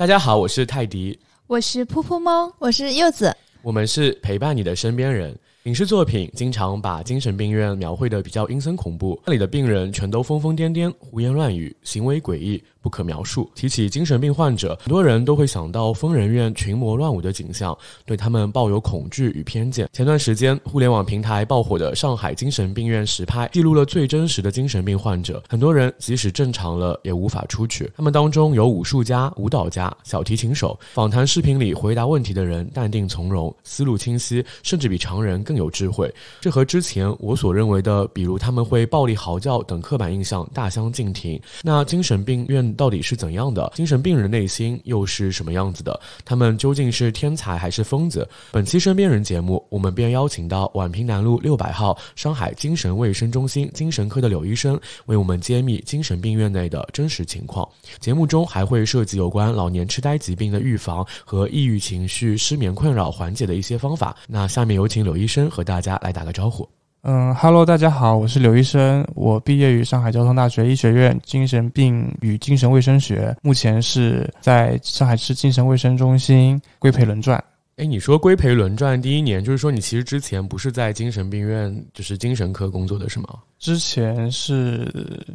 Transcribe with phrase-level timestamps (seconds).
[0.00, 5.38] 大家好，我是泰迪，我是噗噗猫，我是柚子，我们是陪伴你的身边人。
[5.64, 12.62] 影视作品经常把精神病院描绘的比较阴森恐怖，那里的病人全都疯疯癫癫、胡言乱语，行为诡异。
[12.82, 13.50] 不可描述。
[13.54, 17.76] 提起精神病患者，很多人都会想到疯人院群魔乱舞的景象，
[18.06, 19.86] 对他们抱有恐惧与偏见。
[19.92, 25.42] 前段时间，互联网平台爆火的上海精神病院实拍，记录了最真实的精神病患者。
[25.46, 27.92] 很多人即使正常了，也无法出去。
[27.94, 30.80] 他们当中有武术家、舞蹈家、小提琴手。
[30.94, 36.08] 访谈视频里回答问题的人淡定从容，思路清晰，甚至比常人更有智慧。
[36.40, 41.40] 这和之前我所认为的，比如他们会暴力嚎叫等刻板印象大相径庭。
[41.64, 42.60] 那精神病院。
[42.76, 43.72] 到底是怎样的？
[43.74, 45.98] 精神病人内心又是什么样子的？
[46.26, 48.28] 他们究竟是天才还是疯子？
[48.52, 57.68] 本期身边人节目，我们便邀请到宛平南路六百号上海精神卫生中心精神科的柳医生，为我们揭秘精神病院内的真实情况。
[57.98, 64.14] 节目中还会涉及有关老年痴呆疾病的预防和抑郁情绪、失眠困扰缓解的一些方法。
[64.28, 66.68] 那下面有请柳医生和大家来打个招呼。
[67.02, 77.42] 嗯哈喽，大家好，我是刘医生，我毕业于上海交通大学医学院精神病与精神卫生学，目前是在上海市精神卫生中心规培轮转。
[77.76, 83.28] 哎，你说规培轮转第一年，就是说你其实之前不是在精神病院，就是精神科工作的是吗？
[83.58, 84.86] 之前是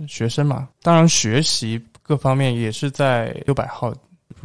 [0.07, 3.91] 学生嘛，当然学习各方面也是在六百号。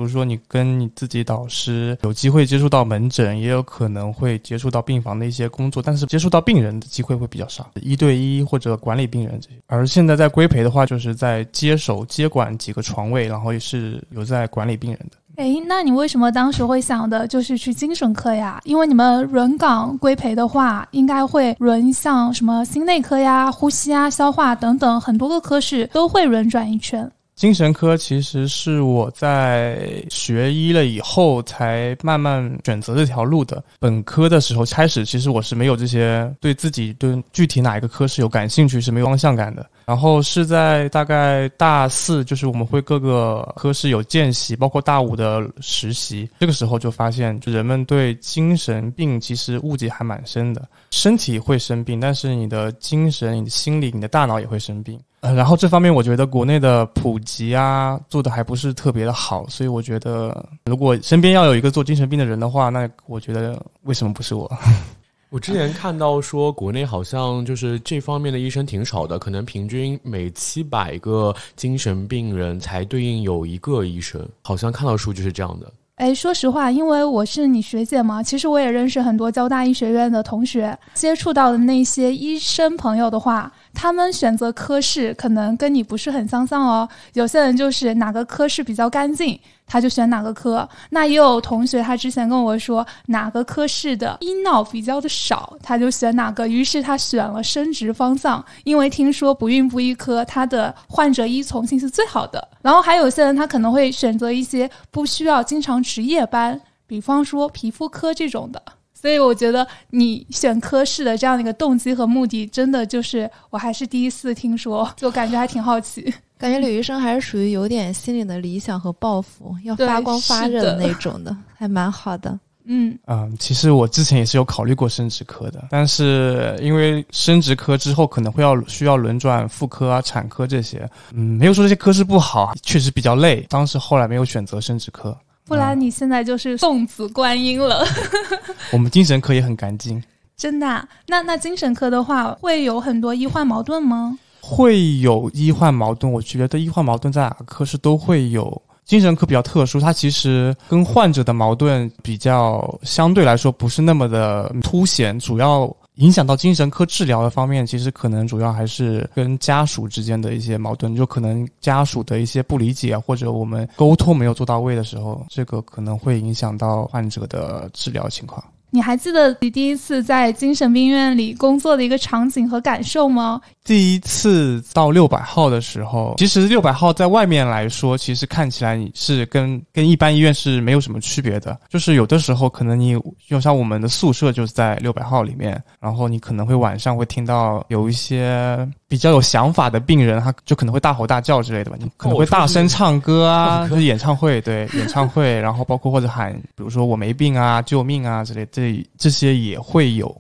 [0.01, 9.57] 比如说，你跟你自己导师有机会接触到门诊，也有可能会接触到病房的一些工作，但是接触到病人的机会会比较少，一对一或者管理病人这些。
[9.67, 15.19] 而现在在规培的话，就是在接手接管几个床位，然后也是有在管理病人的。
[15.37, 18.59] 哎，那你为什么当时会想的就是去精神科呀？
[18.65, 27.11] 因为你们轮岗规培的话，应该会轮像什么心内科呀、呼吸啊、消化等等很多个科室都会轮转一圈。
[27.41, 33.65] 精神科其实是我在学医了以后才慢慢选择这条路的。
[33.79, 39.67] 本科的时候开始，其实我是没有这些对自己对具体哪一个科室有感兴趣是没有方向感的。
[39.87, 46.29] 然后是在大概大四，就是我们会各个科室有见习，包括大五的实习。
[46.41, 50.69] 这个时候就发现，就人们对精神病其实误解还蛮深的。
[50.91, 55.01] 身体会生病，但是你的精神、你的心理、你的大脑也会生病。
[55.21, 64.51] 呃，然后这方面我觉得国内的普及啊做的还不是特别的好，所以我觉得如果身边要有一个做精神病的人的话，那我觉得为什么不是我？
[65.29, 75.73] 我之前看到说国内好像就是这方面的医生挺少的，可能平均每七百个精神病人才对应有一个医生，好像看到数据是这样的。
[75.97, 83.53] 哎，说实话，因为我是你学姐嘛，其实我也认识很多交大医学院的同学，接触到的那些医生朋友的话。
[83.73, 86.89] 他们选择科室可能跟你不是很相像哦。
[87.15, 90.69] 有些人就是哪个科室比较干净，他就选哪个科。
[90.91, 96.47] 那也有同学他之前跟我说，哪个科室的医闹比较的少，他就选哪个。
[96.47, 102.47] 于是他选了生殖方向，因为听说不孕不育科他的患者依从性是最好的。
[102.61, 108.61] 然后还有些人他可能会选择一些不需要经常值夜班，比方说皮肤科这种的。
[109.01, 116.13] 所以我觉得你选科室的这样的一个动机和目的，真的就是我还是第一次听说， 就感觉还挺好奇。
[116.37, 122.39] 感觉李医生还是属于有点心里的理想和抱负，要发光发热的那种的，还蛮好的。
[122.65, 133.45] 嗯嗯，其实我之前也是有考虑过生殖科的，但是因为生殖科之后可能会要需要轮转妇科啊、产科这些，嗯，没有说这些科室不好，确实比较累。
[133.49, 135.17] 当时后来没有选择生殖科。
[135.51, 137.85] 不然你现在就是送子观音了。
[138.73, 140.01] 我们精神科也很干净，
[140.37, 140.89] 真的？
[141.09, 144.17] 那那精神科的话，会有很多医患矛盾吗？
[144.41, 148.63] 会有医患矛盾，我觉得医患矛盾在哪个科室都会有。
[148.85, 155.69] 精神科比较特殊，它其实跟患者的矛盾比较相对来说不是那么的凸显，主要。
[156.01, 168.43] 影响到精神科治疗的方面，其实可能主要还是跟家属之间的一些矛盾，就可能家属的一些不理解，或者我们沟通没有做到位的时候，这个可能会影响到患者的治疗情况。
[168.73, 173.41] 你还记得你第一次在精神病院里工作的一个场景和感受吗？
[173.63, 181.57] 第一次到六百号的时候，其实六百号在外面来说，其实看起来你是跟跟一般医院是没有什么区别的。
[181.69, 182.99] 就是有的时候可能你
[183.29, 200.17] 就像我们的宿舍就是在六百号里面，然后你可能会晚上会听到有一些比较有想法的病人，他就可能会大吼大叫之类的吧，你可能会大声唱歌啊，就是演唱会，对演唱会，然后包括或者喊，比如说我没病啊，救命啊之类，这这些也会有。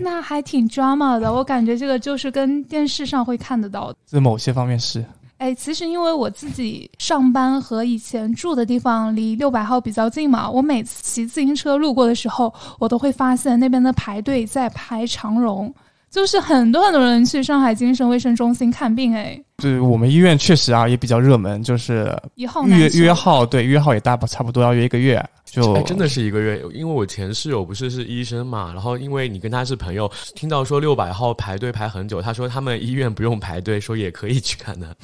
[0.00, 3.98] 那还挺 drama 的，我感觉这个就是跟电视上会看得到的。
[4.04, 5.04] 在某些方面是，
[5.38, 15.72] 哎，其实因为我自己上班和以前住的地方离六百号比较近嘛，我每次骑自行车路过的时候，我都会发现那边的排队在排长龙，
[16.10, 19.14] 就是很多很多人去上海精神卫生中心看病。
[19.14, 25.22] 哎，对我们医院确实啊也比较热门，就是约约号，对约号也大差不多要约一个月。
[25.44, 34.94] 就真的是一个月，因为我前室友不是是医生嘛，然后因为你跟他是朋友，听到说六百号排队排很久，他说他们医院不用排队，说也可以去看的。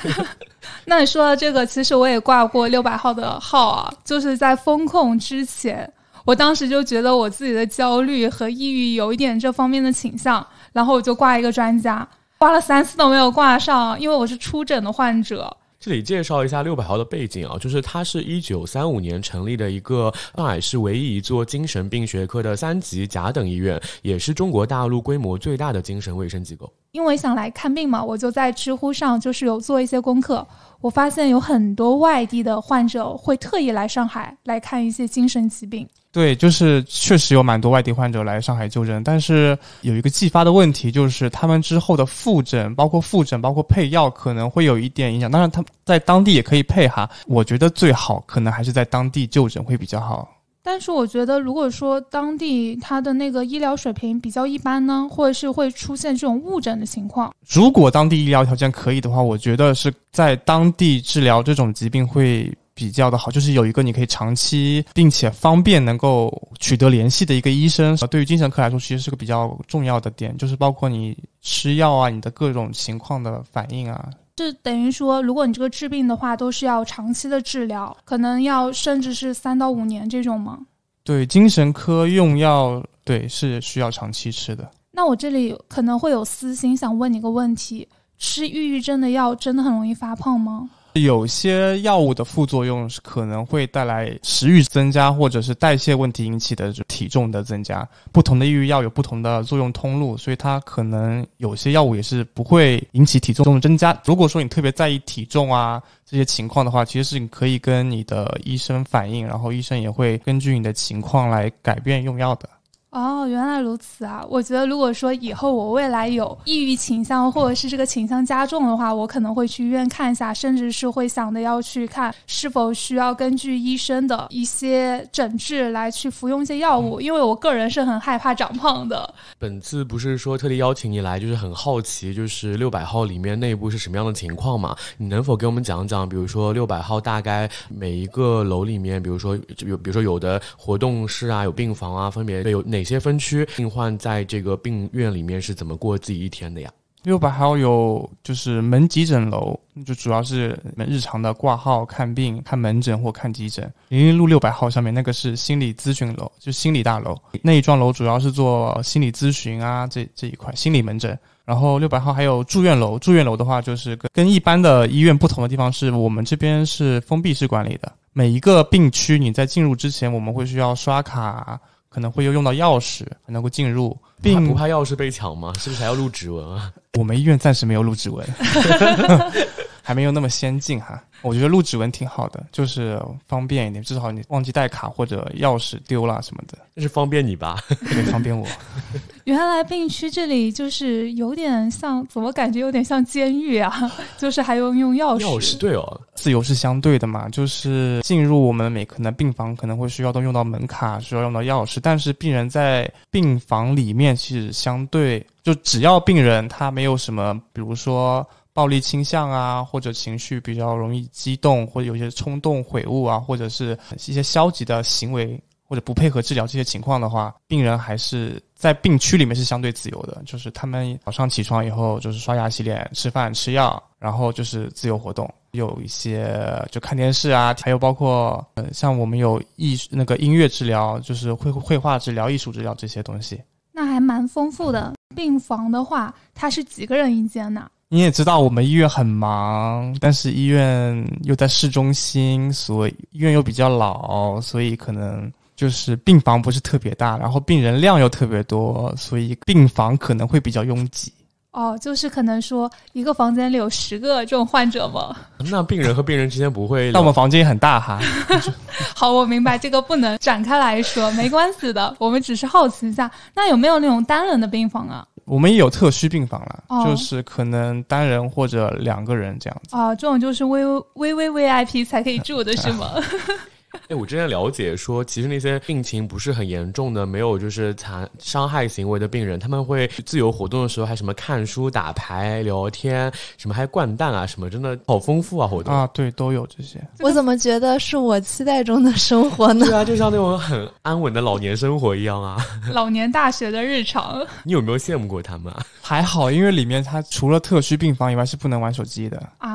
[0.86, 5.92] 那你说到这个，其实我也挂过六百号的号啊，就是在风控之前，
[6.24, 15.54] 我当时就觉得我自己的焦虑和抑郁有一点这方面的倾向，然后我就挂一个专家，挂了三次都没有挂上，因为我是初诊的患者。
[15.78, 26.72] 这里介绍一下六百号的背景啊，就是它是一九三五年成立的一个上海市唯一一座精神病学科的三级甲等医院，也是中国大陆规模最大的精神卫生机构。
[26.92, 30.46] 因为想来看病嘛，我就在知乎上就是有做一些功课，
[30.80, 35.86] 我发现有很多外地的患者会特意来上海来看一些精神疾病。
[36.14, 45.28] 对，就是确实有蛮多外地患者来上海就诊，但是有一个继发的问题，就是他们之后的复诊，包括复诊，包括配药，可能会有一点影响。
[45.28, 47.10] 当然，他在当地也可以配哈。
[47.26, 50.28] 我觉得最好可能还是在当地就诊会比较好。
[50.62, 57.34] 但是我觉得，如果说当地他的那个医疗水平比较一般呢，或者是会出现这种误诊的情况。
[57.50, 62.48] 如果当地医疗条件可以的话，我觉得是在当地治疗这种疾病会。
[62.74, 74.10] 比较的好，就是有一个你可以长期并且方便能够取得联系的一个医生，对于精神科来说，其实是个比较重要的点，就是包括你吃药啊，你的各种情况的反应啊。
[74.36, 80.58] 这等于说，如果你这个治病的话，都是要长期的治疗，可能要甚至是三到五年这种吗？
[81.04, 84.68] 对，精神科用药，对，是需要长期吃的。
[84.90, 87.86] 那我这里可能会有私心，想问你个问题：
[88.18, 90.68] 吃抑郁症的药真的很容易发胖吗？
[91.00, 97.86] 有些药物的副作用是可能会带来食欲增加，或者是代谢问题引起的体重的增加。
[98.12, 104.00] 不同的抑郁药有不同的作用通路，所以它可能有些药物也是不会引起体重增加。
[104.04, 112.48] 如果说你特别在意体重啊这些情况的话，其实是你可以跟你的医生反映，然后医生也会根据你的情况来改变用药的。
[112.94, 114.24] 哦，原来如此啊！
[114.30, 129.12] 我觉得，如果说以后我未来有抑郁倾向，或者是这个倾向加重的话，我可能会去医院看一下，甚至是会想着要去看是否需要根据医生的一些诊治来去服用一些药物，因为我个人是很害怕长胖的。
[129.40, 134.72] 本次不是说特地邀请你来，就是很好奇，就是六百号里面内部是什么样的情况嘛？
[134.98, 136.08] 你能否给我们讲讲？
[136.08, 139.36] 比如说六百号大概每一个楼里面，比如说
[139.66, 142.83] 有，比如说有的活动室啊，有病房啊，分别有哪？
[142.84, 146.70] 哪些分区病患在这个病院里面是怎么过自己一天的呀？
[147.02, 153.72] 六百号有就是门急诊楼，就主要是日常的挂号、看病、看门诊或看急诊。
[153.88, 161.18] 零零路六百号上面那个是心理咨询楼，就心理大楼那一幢楼主要是做心理咨询啊，这这一块心理门诊。
[161.46, 171.58] 然后六百号还有住院楼，住院楼的话就是跟跟一般的医院不同的地方是我们这边是封闭式管理的，每一个病区你在进入之前我们会需要刷卡。
[171.94, 175.52] 可能会又用到钥匙才能够进入，并不怕钥匙被抢吗？
[175.60, 176.72] 是不是还要录指纹啊？
[176.94, 178.26] 我们医院暂时没有录指纹，
[179.84, 181.00] 还没有那么先进哈。
[181.20, 187.58] 我觉得录指纹挺好的，就是方便一点，至少你忘记带卡或者钥匙丢了什么的，那是方便你吧？
[187.88, 188.46] 对，方便我。
[189.24, 193.90] 原来病区这里就是有点像，怎么感觉有点像监狱啊？
[194.18, 195.22] 就是还用用钥匙？
[195.24, 208.26] 钥匙对哦，自由是相对的嘛，就是进入我们每可能病房可能会需要都用到门卡，需要用到钥匙，但是病人在病房里面其实相对，就只要病人他没有什么，比如说。
[208.54, 220.22] 暴力倾向啊，或者情绪比较容易激动，或者有些冲动、悔悟啊，或者是一些消极的行为，或者不配合治疗这些情况的话，病人还是在病区里面是相对自由的。
[220.24, 225.28] 就是他们早上起床以后，就是刷牙、洗脸、吃饭、吃药，然后就是自由活动。
[225.50, 233.40] 有一些就看电视啊，还有包括呃，像我们有艺那个音乐治疗，就是绘绘画治疗、艺术治疗这些东西。
[233.72, 234.92] 那还蛮丰富的。
[235.14, 237.70] 病房的话，它是几个人一间呢？
[237.94, 251.12] 你也知道我们医院很忙，但是医院又在市中心，所以医院又比较老，所以可能就是病房不是特别大，然后病人量又特别多，所以病房可能会比较拥挤。
[251.52, 255.16] 哦，就是可能说一个房间里有十个这种患者吗？
[255.48, 256.90] 那病人和病人之间不会？
[256.90, 258.00] 那我们房间也很大哈。
[258.92, 265.06] 好，我明白这个不能展开来说，没关系的，我们只是好奇一下，那有没有那种单人的病房啊？
[265.24, 269.76] 我们也有特需病房了，就是可能单人或者两个人这样子。
[269.76, 270.64] 啊，这种就是微
[270.94, 272.92] 微微 VIP 才可以住的是吗？
[273.88, 286.80] 哎，我之前了解说，其实那些病情不是很严重的，没有就是残伤害行为的病人，他们会自由活动的时候还什么看书、打牌、聊天，什么还掼蛋啊，什么真的好丰富啊活动啊，对，都有这些。
[287.00, 289.66] 我怎么觉得是我期待中的生活呢？
[289.66, 292.38] 对啊，就像那种很安稳的老年生活一样啊，
[292.72, 294.26] 老年大学的日常。
[294.44, 295.52] 你有没有羡慕过他们？
[295.52, 295.62] 啊？
[295.82, 299.53] 还好，因为里面它除了特需病房以外是不能玩手机的啊。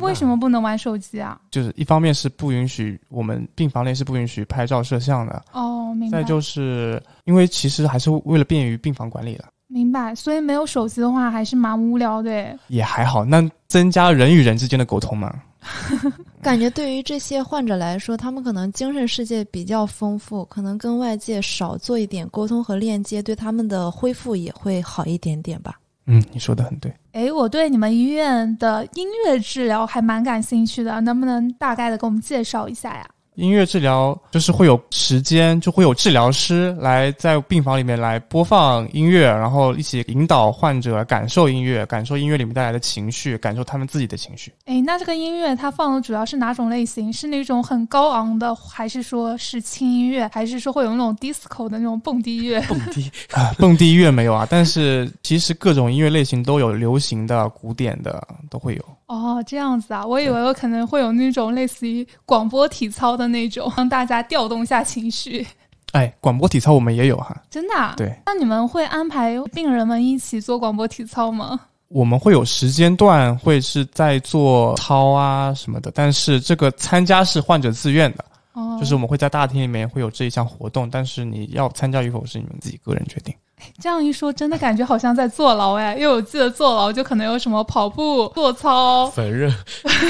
[0.00, 1.40] 为什么不能玩手机啊？
[1.50, 6.18] 就是一方面是不允许我们病房内是不允许拍照摄像的哦，明白。
[6.18, 10.14] 再就是因为其实还是为了便于病房管理的，明白。
[10.14, 12.58] 所以没有手机的话还是蛮无聊的。
[12.68, 15.34] 也还好，那增加人与人之间的沟通嘛。
[16.40, 25.80] 感觉对于这些患者来说，他们可能精神世界比较丰富，可能跟外界少做一点沟通和链接，对他们的恢复也会好一点点吧。
[26.06, 26.92] 嗯，你说的很对。
[27.12, 33.04] 哎，我对你们医院的音乐治疗还蛮感兴趣的，能不能大概的给我们介绍一下呀？
[33.36, 44.52] 音乐治疗就是会有时间，就会有治疗师来在病房里面来播放音乐，然后一起引导患者感受音乐，感受音乐里面带来的情绪，感受他们自己的情绪。
[44.64, 47.12] 哎，那这个音乐它放的主要是哪种类型？
[47.12, 52.60] 是那种很高昂的，还是说是轻音乐，还是说会有那种 disco 的那种蹦迪乐？
[52.62, 58.84] 蹦迪啊，蹦迪乐没有啊，但是其实各种音乐类型都有，流行的、古典的都会有。
[59.06, 65.46] 哦，这样子啊，我以为我可能会有那种类似于广播体操的那种，让大家调动一下情绪。
[65.92, 67.74] 哎，广播体操我们也有哈，真的？
[67.74, 67.94] 啊？
[67.96, 68.14] 对。
[68.26, 71.58] 那你们会安排病人们一起做广播体操吗？
[71.88, 83.32] 我们会有时间段会是在做操啊什么的，但是这个参加是患者自愿的，哦，就是我们会在大厅里面会有这一项活动，但是你要参加与否是你们自己个人决定。
[83.80, 85.94] 这样一说，真的感觉好像在坐牢哎！
[85.94, 89.52] 因为我记得坐牢就可能有什么跑步、做操、缝纫，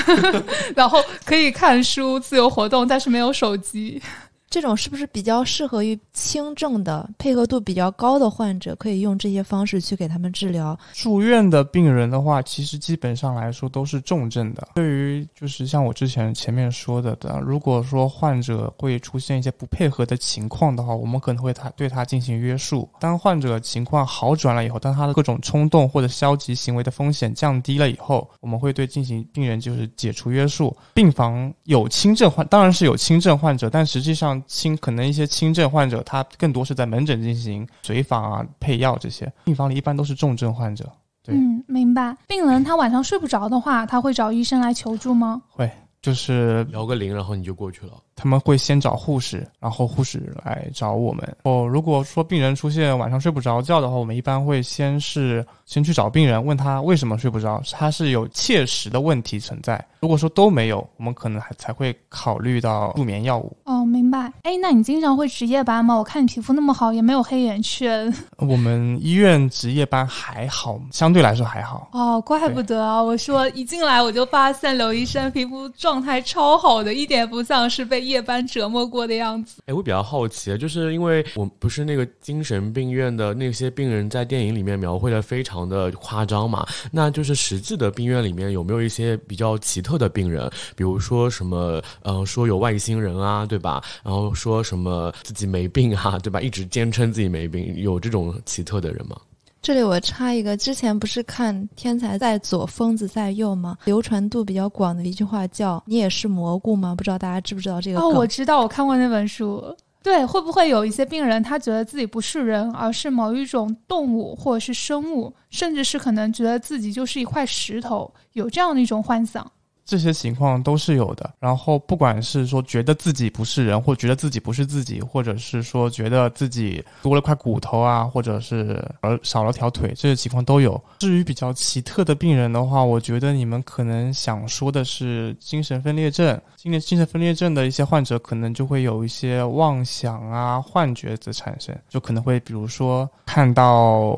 [0.74, 4.02] 然后可以看书、自由活动，但是没有手机。
[4.48, 8.74] 这种是不是比较适合于轻症的、配合度比较高的患者？
[8.76, 10.78] 可以用这些方式去给他们治疗。
[10.92, 14.68] 住院的病人的话，其实基本上来说都是重症的。
[14.76, 22.88] 对于就是像我之前前面说的的，如果说患者会出现一些不配合的情况的话，我们可能会他对他进行约束。
[23.00, 30.74] 当患者情况好转了以后，当他的各种冲动或者消极行为的风险降低了以后，我们会对进行病人就是解除约束。
[30.94, 34.35] 病房有轻症患，当然是有轻症患者，但实际上。
[34.46, 39.32] 轻可能一些轻症患者，他更多是在门诊进行随访啊、配药这些。
[39.44, 40.90] 病房里一般都是重症患者。
[41.28, 42.16] 嗯，明白。
[42.28, 45.42] 病人他晚上睡不着的话，他会找医生来求助吗？
[45.48, 45.68] 会，
[46.00, 47.92] 就是摇个铃，然后你就过去了。
[48.16, 51.37] 他们会先找护士，然后护士来找我们。
[51.44, 55.46] 哦，如果说病人出现晚上睡不着觉的话，我们一般会先是。
[55.66, 59.85] 先去找病人，问他为什么睡不着，他是有切实的问题存在。
[59.99, 63.52] 如果说都没有，我们可能还才会考虑到助眠药物。
[63.64, 64.32] 哦，明白。
[64.44, 65.96] 哎，那你经常会值夜班吗？
[65.96, 68.14] 我看你皮肤那么好，也没有黑眼圈。
[68.38, 71.88] 我们医院值夜班还好，相对来说还好。
[71.90, 73.02] 哦，怪不得啊！
[73.02, 79.60] 我说一进来我就发现刘医生皮肤状态超好的，一点不像是被夜班折磨过的样子。
[79.66, 85.56] 哎，我比较好奇，就是因为我不是那个精神病院的那些病人，在电影里面描绘的非常。
[85.66, 86.64] 的夸张嘛？
[86.92, 90.48] 那就是实际的病院里面有没有一些比较奇特的病人？
[90.76, 93.82] 比如说什么，呃，说有外星人啊，对吧？
[94.04, 96.40] 然后说什么自己没病啊，对吧？
[96.40, 99.16] 一直坚称自己没病，有这种奇特的人吗？
[99.62, 103.76] 这里我插一个，之前不是看《天才在左，疯子在右》吗？
[103.84, 107.98] 流传度比较广的一句话叫“你也是蘑菇吗？”不知道大家知不知道这个？
[107.98, 109.76] 哦，我知道，我看过那本书。
[110.04, 119.44] 对，会不会有一些病人，他觉得自己不是人，而是某一种动物或者是生物，甚至是可能觉得自己就是一块石头，有这样的一种幻想。
[119.86, 130.78] 这些情况都是有的，然后不管是说觉得自己不是人，或觉得自己不是自己，或者是说觉得自己多了块骨头啊，或者是而少了条腿，这些情况都有。
[130.98, 136.38] 至于比较奇特的病人的话，我觉得你们可能想说的是精神分裂症。
[136.56, 144.16] 精神精神分裂症的一些患者可能就会有一些妄想啊、幻觉的产生，就可能会比如说看到。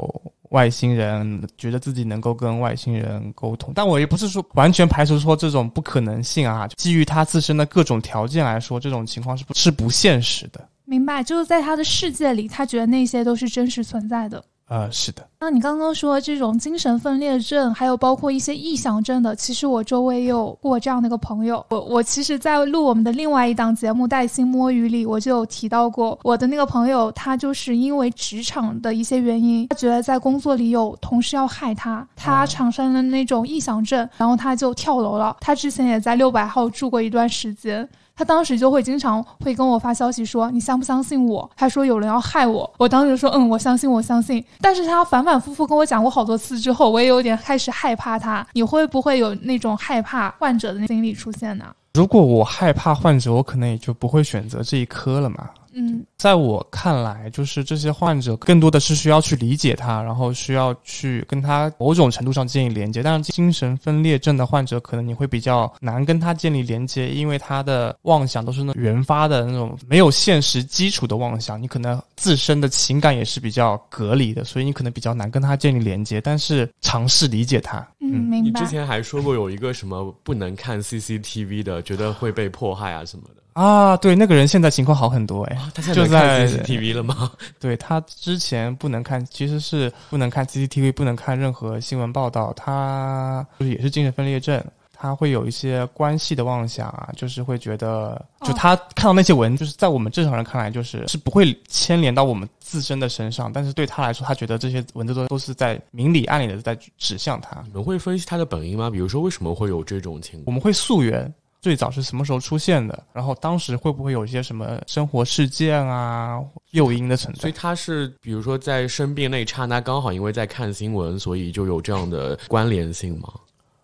[0.51, 6.67] 外星人觉得自己能够跟外星人沟通，但我也不是说完全排除说这种不可能性啊。
[6.77, 10.69] 基于他自身的各种条件来说，这种情况是不是不现实的。
[10.85, 14.43] 明白，就是在他的世界里，他觉得那些都是真实存在的。
[14.69, 15.27] 呃，是的。
[15.41, 21.65] 那你刚刚说这种精神分裂症，还有包括一些臆想症的，其实我周围也有过这样的一个朋友。
[21.71, 35.37] 我我其实，在录我们的另外一档节目《带薪摸鱼》里，我就有提到过我的那个朋友，他就是因为职场的一些原因，他觉得在工作里有同事要害他，他产生了那种臆想症，然后他就跳楼了。
[35.41, 37.89] 他之前也在六百号住过一段时间。
[38.19, 42.69] 他当时就会经常会跟我发消息说：“你相不相信我？”他说有人要害我。
[42.77, 48.45] 我当时说：“嗯，我相信，我相信。”但是他反反复复跟我讲过好多次之后，我也有点开始害怕他。
[48.55, 51.67] 你会不会有那种害怕患者的心理出现呢？
[51.95, 55.49] 如果我害怕患者，我可能也就不会选择这一科了嘛。
[55.79, 63.01] 嗯，在我看来，就是这些患者更多的是需要去理解他，然后需要去跟他某种程度上建立连接。
[63.01, 76.21] 但是精神分裂症的患者，可能你会比较难跟他建立连接，因为他的妄想都是那原发的那种没有现实基础的妄想，你可能自身的情感也是比较隔离的，所以你可能比较难跟他建立连接。
[76.21, 78.61] 但是尝试理解他，嗯，明白。
[78.61, 83.43] 你之前还说过有一个什么不能看 CCTV 的，觉得会被迫害啊什么的。
[83.59, 87.33] 啊，对，那个人现在情况好很多哎，他现在看 CCTV 了吗？
[87.59, 92.53] 对他之前不能看，其实是不能看 CCTV，不能看任何新闻报道。
[92.53, 107.61] 他就是也是精神分裂症，他会有一些关系的妄想啊，就是会觉得，就他看到那些文，就是在我们正常人看来，就是是不会牵连到我们自身的身上，但是对他来说，他觉得这些文字都都是在明里暗里的在指向他。
[107.67, 108.89] 你们会分析他的本因吗？
[108.89, 110.45] 比如说为什么会有这种情况？
[110.47, 111.35] 我们会溯源。
[111.61, 113.05] 最早是什么时候出现的？
[113.13, 117.41] 然后当时会不会有一些什么生活事件啊诱因的存在？
[117.41, 123.29] 所以他是比如说在生病那一刹那，刚好因为在看新闻，所以就有这样的关联性吗？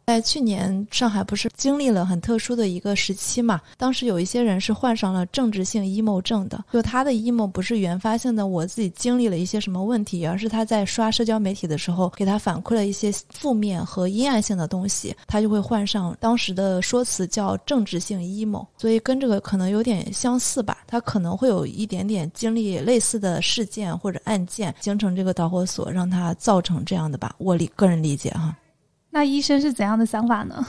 [0.07, 3.61] 在去年，上海不是经历了很特殊的一个时期嘛？
[3.79, 20.79] 当时有一些人是患上了政治性 emo 症的，就他的 emo 不是原发性的，我自己经历了一些什么问题，而是他在刷社交媒体的时候，给他反馈了一些负面和阴暗性的东西，他就会患上当时的说辞叫政治性 emo，所以跟这个可能有点相似吧？
[20.87, 27.35] 他可能会有一点点经历类似的事件或者案件，形成这个导火索，让他造成这样的吧？
[27.39, 28.55] 我理个人理解哈。
[29.15, 30.67] 那医生是怎样的想法呢？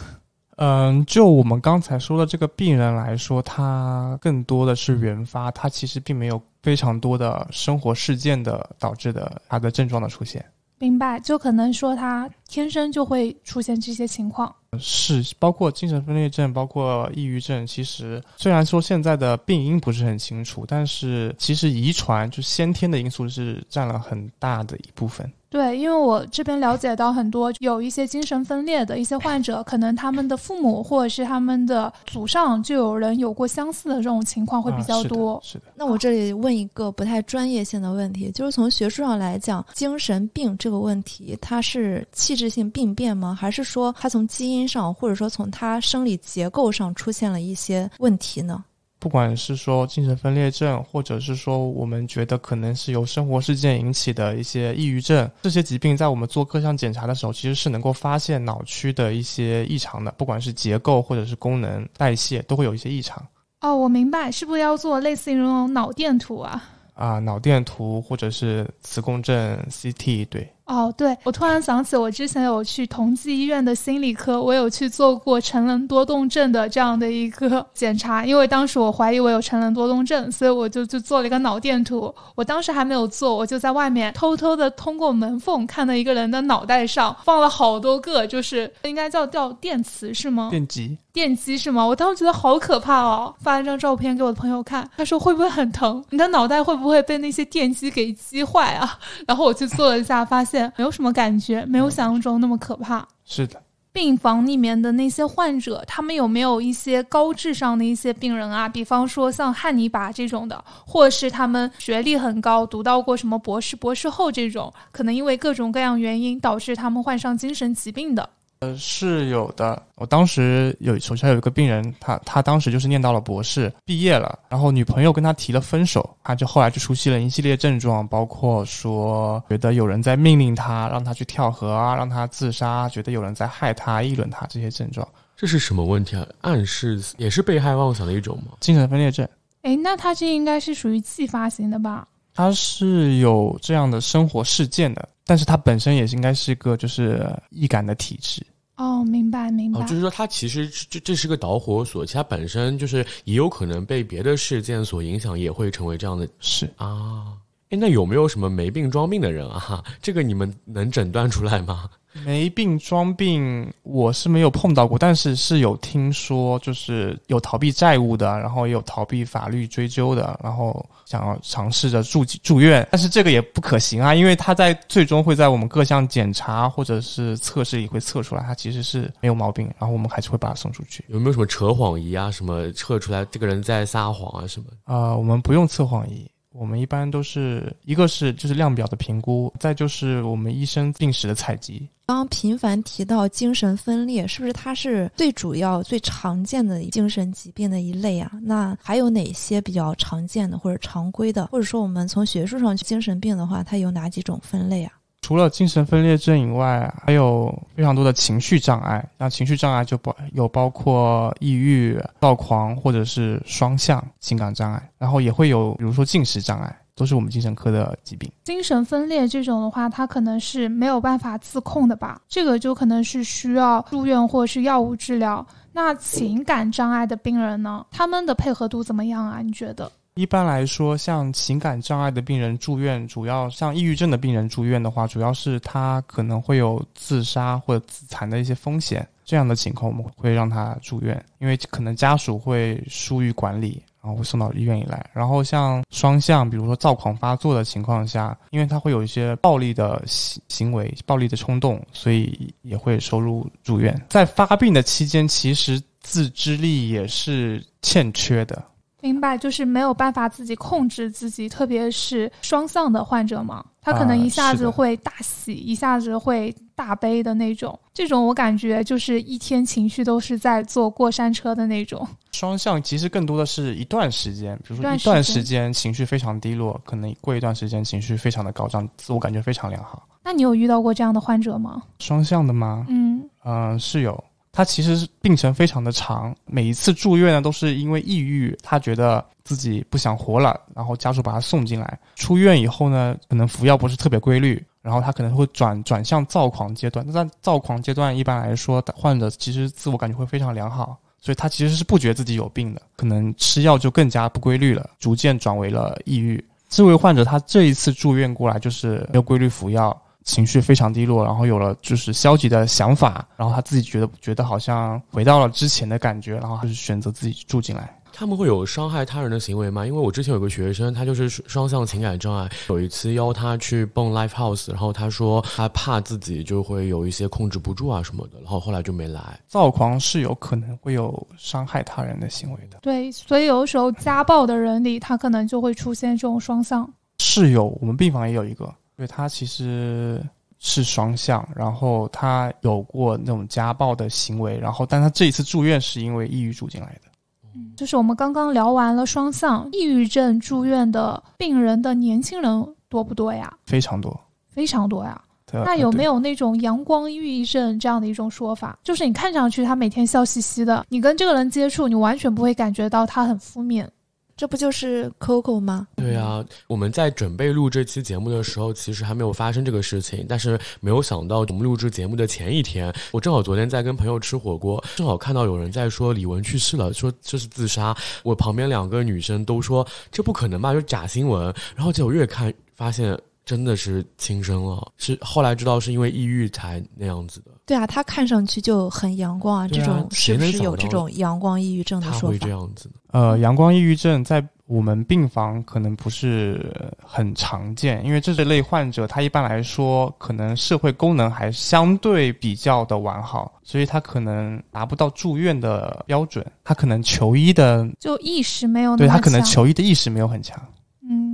[0.58, 10.46] 嗯，就我们刚才说的这个病人来说，他更多的是原发，他其实并没有非常多的生活事件的导致的他的症状的出现。
[10.78, 14.54] 明白，就可能说他天生就会出现这些情况。
[14.78, 17.66] 是，包括精神分裂症，包括抑郁症。
[17.66, 25.28] 其实虽然说现在的病因不是很清楚，但是其实遗传就先天的因素是占了很大的一部分。
[25.56, 35.40] 对，因为我这边了解到很多有一些精神分裂的一些患者，可能他们的父母或者是他们的祖上就有人有过相似的这种情况会比较多。
[35.42, 35.64] 是的。
[35.74, 43.34] 那我这里问一个不太专业性的问题，就是从学术上来讲，精神病这个问题，它是器质性病变吗？
[43.34, 48.62] 还是说它从基因上，或者说从它生理结构上出现了一些问题呢？
[49.06, 63.24] 不管是说精神分裂症，或者是说我们觉得可能是由生活事件引起的一些抑郁症，这些疾病在我们做各项检查的时候，其实是能够发现脑区的一些异常的，不管是结构或者是功能、代谢，都会有一些异常。
[63.62, 66.64] 哦，我明白，是不是要做类似于那种脑电图啊？
[66.96, 70.50] 啊，脑电图或者是磁共振 CT，对。
[70.66, 82.14] 哦，对，我突然想起，我之前有去同济医院的心理科，我有去做过成人多动症的这样的一个 检查，因为当时我怀疑我有成人多动症，所以我就就做了一个脑电图。
[82.34, 90.48] 我当时还没有做，我就在外面偷偷的通过门缝看到一个人的脑袋上放了好多个，就是应该叫叫电磁是吗？
[90.50, 90.98] 电极。
[91.14, 91.86] 电击是吗？
[91.86, 96.04] 我当时觉得好可怕哦，发了张照片给我的朋友看，他说会不会很疼？
[96.10, 99.00] 你的脑袋会不会被那些电击给击坏啊？
[99.26, 103.08] 然后我去做了一下，发现没有什么感觉，没有想象中那么可怕。
[103.24, 108.68] 是的，病房里面的那些患者，他们有没有一些高智商的一些病人啊？
[108.68, 118.30] 比方说像汉尼拔这种的，或是他们学历很高，读到过什么博士、博士后这种，可能因为各种各样原因导致他们患上精神疾病的。
[118.60, 119.82] 呃，是有的。
[119.96, 135.08] 我当时有手下有一个病人，他他当时就是念到了博士，毕业了，然后女朋友跟他提了分手，他就后来就出现了一系列症状，包括说觉得有人在命令他，让他去跳河啊，让他自杀，觉得有人在害他、议论他这些症状。
[135.36, 136.26] 这是什么问题啊？
[136.42, 138.54] 暗示也是被害妄想的一种吗？
[138.62, 139.28] 精神分裂症。
[139.64, 142.08] 哎，那他这应该是属于继发型的吧？
[142.36, 145.10] 他是有这样的生活事件的。
[145.28, 148.46] 但是它本身也是应该是一个就是易感的体质
[148.76, 149.80] 哦，明白明白。
[149.80, 156.30] 哦，就是说它其实这这是个导火索，其实它本身就是也有可能被别的事件所影响，也会成为这样的。
[156.40, 157.34] 是啊，
[157.70, 159.84] 哎，那有没有什么没病装病的人啊？
[160.02, 161.90] 这个你们能诊断出来吗？
[162.24, 181.04] 没病装病，我是没有碰到过，但是是有听说，就是有逃避债务的，然后也有逃避法律追究的，然后想要尝试着住住院，但是这个也不可行啊，因为他在最终会在我们各项检查或者是测试里会测出来，他其实是没有毛病，然后我们还是会把他送出去。
[181.10, 182.32] 有没有什么测谎仪啊？
[182.32, 184.48] 什么测出来这个人在撒谎啊？
[184.48, 184.68] 什么？
[184.86, 186.26] 啊，我们不用测谎仪。
[186.58, 191.86] 我们一般都是一个是就是量表的评估，再就是我们医生定时的采集。
[192.06, 198.32] 刚频繁提到精神分裂，是不是它是最主要、最常见的精神疾病的一类啊？
[198.42, 204.94] 那还有哪些比较常见的或者常规的，或者说我们从学术上去精神病的话，它有哪几种分类啊？
[205.26, 209.04] 除了精神分裂症以外，还有非常多的情绪障碍。
[209.18, 218.32] 那情绪障碍就包有包括抑郁、躁狂或者是双向情感障碍，然后也会有比如说进食障碍，都是我们精神科的疾病。
[218.44, 222.22] 精神分裂这种的话，它可能是没有办法自控的吧？
[222.30, 225.44] 这个就可能是需要住院或是药物治疗。
[225.72, 227.84] 那情感障碍的病人呢？
[227.90, 229.42] 他们的配合度怎么样啊？
[229.42, 229.92] 你觉得？
[230.16, 239.06] 一般来说，像情感障碍的病人住院，主要像抑郁症的病人住院的话，主要是他可能会有自杀或者自残的一些风险。
[239.26, 245.06] 这样的情况，我们会让他住院，因为可能家属会疏于管理，然后会送到医院里来。
[245.12, 254.02] 然后像双向，比如说躁狂发作的情况下，因为他会有一些暴力的行行为、暴力的冲动，所以也会收入住院。
[254.08, 258.64] 在发病的期间，其实自制力也是欠缺的。
[259.06, 267.80] 明白，就是没有办法自己控制自己，特别是双向的患者嘛，他可能一下子会大喜，一下子会大悲的那种。
[267.94, 272.06] 这种我感觉就是一天情绪都是在坐过山车的那种。
[272.32, 280.08] 双向其实更多的是一段时间，比如说一段时间情绪非常低落，可能过一段时间情绪非常的高涨，自我感觉非常良好。
[280.24, 281.84] 那你有遇到过这样的患者吗？
[282.00, 282.84] 双向的吗？
[282.90, 284.22] 嗯嗯，是有。
[284.56, 292.00] 他其实是病程非常的长，每一次住院呢都是因为抑郁，他觉得自己不想活了，然后家属把他送进来。
[292.16, 297.06] 出院以后呢，可能服药不是特别规律，然后他可能会转转向躁狂阶段。
[297.06, 306.42] 那在躁狂阶段，一般来说患者其实自我感觉会非常良好，所以他其实是不觉得自己有病的，可能吃药就更加不规律了，逐渐转为了抑郁。
[306.70, 310.02] 这位患者他这一次住院过来就是没有规律服药。
[310.26, 317.96] 情绪非常低落，然后有了就是消极的想法，然后他自己觉得觉得好像回到了之前的感觉，然后就是选择自己住进来。
[318.18, 319.86] 他们会有伤害他人的行为吗？
[319.86, 329.38] 因为我之前有个学生，他就是双向情感障碍，有一次邀他去蹦 live house，然后他说他怕自己就会有一些控制不住啊什么的，然后后来就没来。
[329.50, 332.80] 躁狂是有可能会有伤害他人的行为的。
[332.82, 336.90] 对，所以有的时候家暴的人里，他可能就会出现这种双向。
[337.20, 338.74] 室友，我们病房也有一个。
[338.98, 340.24] 因为他其实
[340.60, 347.12] 是双向，然后他有过那种家暴的行为，然后但他这一次住院是因为抑郁住进来的。
[347.54, 353.54] 嗯，就是我们刚刚聊完了双向抑郁症住院的病人的年轻人多不多呀？
[353.66, 355.22] 非常多，非常多呀。
[355.52, 358.78] 那有没有那种阳光抑郁症这样的一种说法？
[358.84, 363.90] 就是你看上去他每天笑嘻嘻的，你跟这个人接触，你完全不会感觉到他很负面。
[364.38, 365.88] 这不就是 Coco 吗？
[365.96, 370.26] 对啊，我们在准备录这期节目的时候，其实还没有发生这个事情。
[370.28, 377.96] 但是没有想到，我们录制节目的前一天，我正好昨天在跟朋友吃火锅，正好看到有人在说李玟去世了，说这是自杀。
[378.24, 381.54] 我旁边两个女生都说这不可能吧，就假新闻。
[381.74, 383.18] 然后结果越看发现。
[383.46, 387.52] 真的是轻生了，是后来知道是因为抑郁才那样子的。
[387.66, 392.28] 对啊，他看上去就很阳光啊，这种是不是有这种阳光抑郁症的说法？
[392.30, 392.90] 会这样子？
[393.12, 396.74] 呃，阳光抑郁症在我们病房可能不是
[397.04, 410.60] 很常见，因为这类患者他一般来说可能社会功能还相对比较的完好，所以他可能达不到住院的标准，他可能求医的就意识没有对他可能求医的意识没有很强。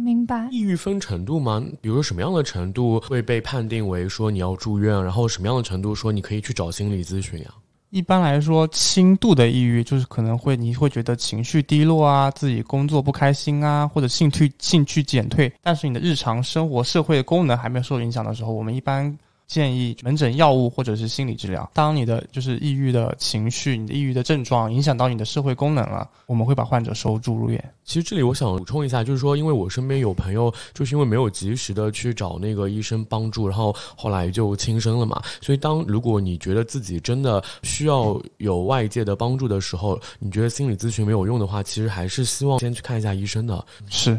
[0.01, 0.47] 嗯，明白。
[0.51, 1.63] 抑郁分程度吗？
[1.79, 7.53] 比如说什么样的程度会被判定为说你要住院，然后什么样的程度说你可以去找心理咨询呀？
[7.91, 19.15] 一般来说，轻度的抑郁就是可能会你会觉得情绪低落啊，自己工作不开心啊，或者兴趣兴趣减退，但是你的日常生活、社会的功能还没有受影响的时候，我们一般。
[19.51, 21.69] 建议门诊药物或者是心理治疗。
[21.73, 27.61] 当你的就是抑郁的情绪、你的抑郁的症状影响到你的社会功能了，我们会把患者收住入院。
[27.83, 35.21] 其实这里我想补充一下，就是说，因为我身边有朋友就是因为没有及时的去找那个医生帮助，然后后来就轻生了嘛。
[35.41, 43.65] 所以，当如果你觉得自己真的需要有外界的帮助的时候，你觉得心理咨询没有用的话，其实还是希望先去看一下医生的。
[43.89, 44.17] 是。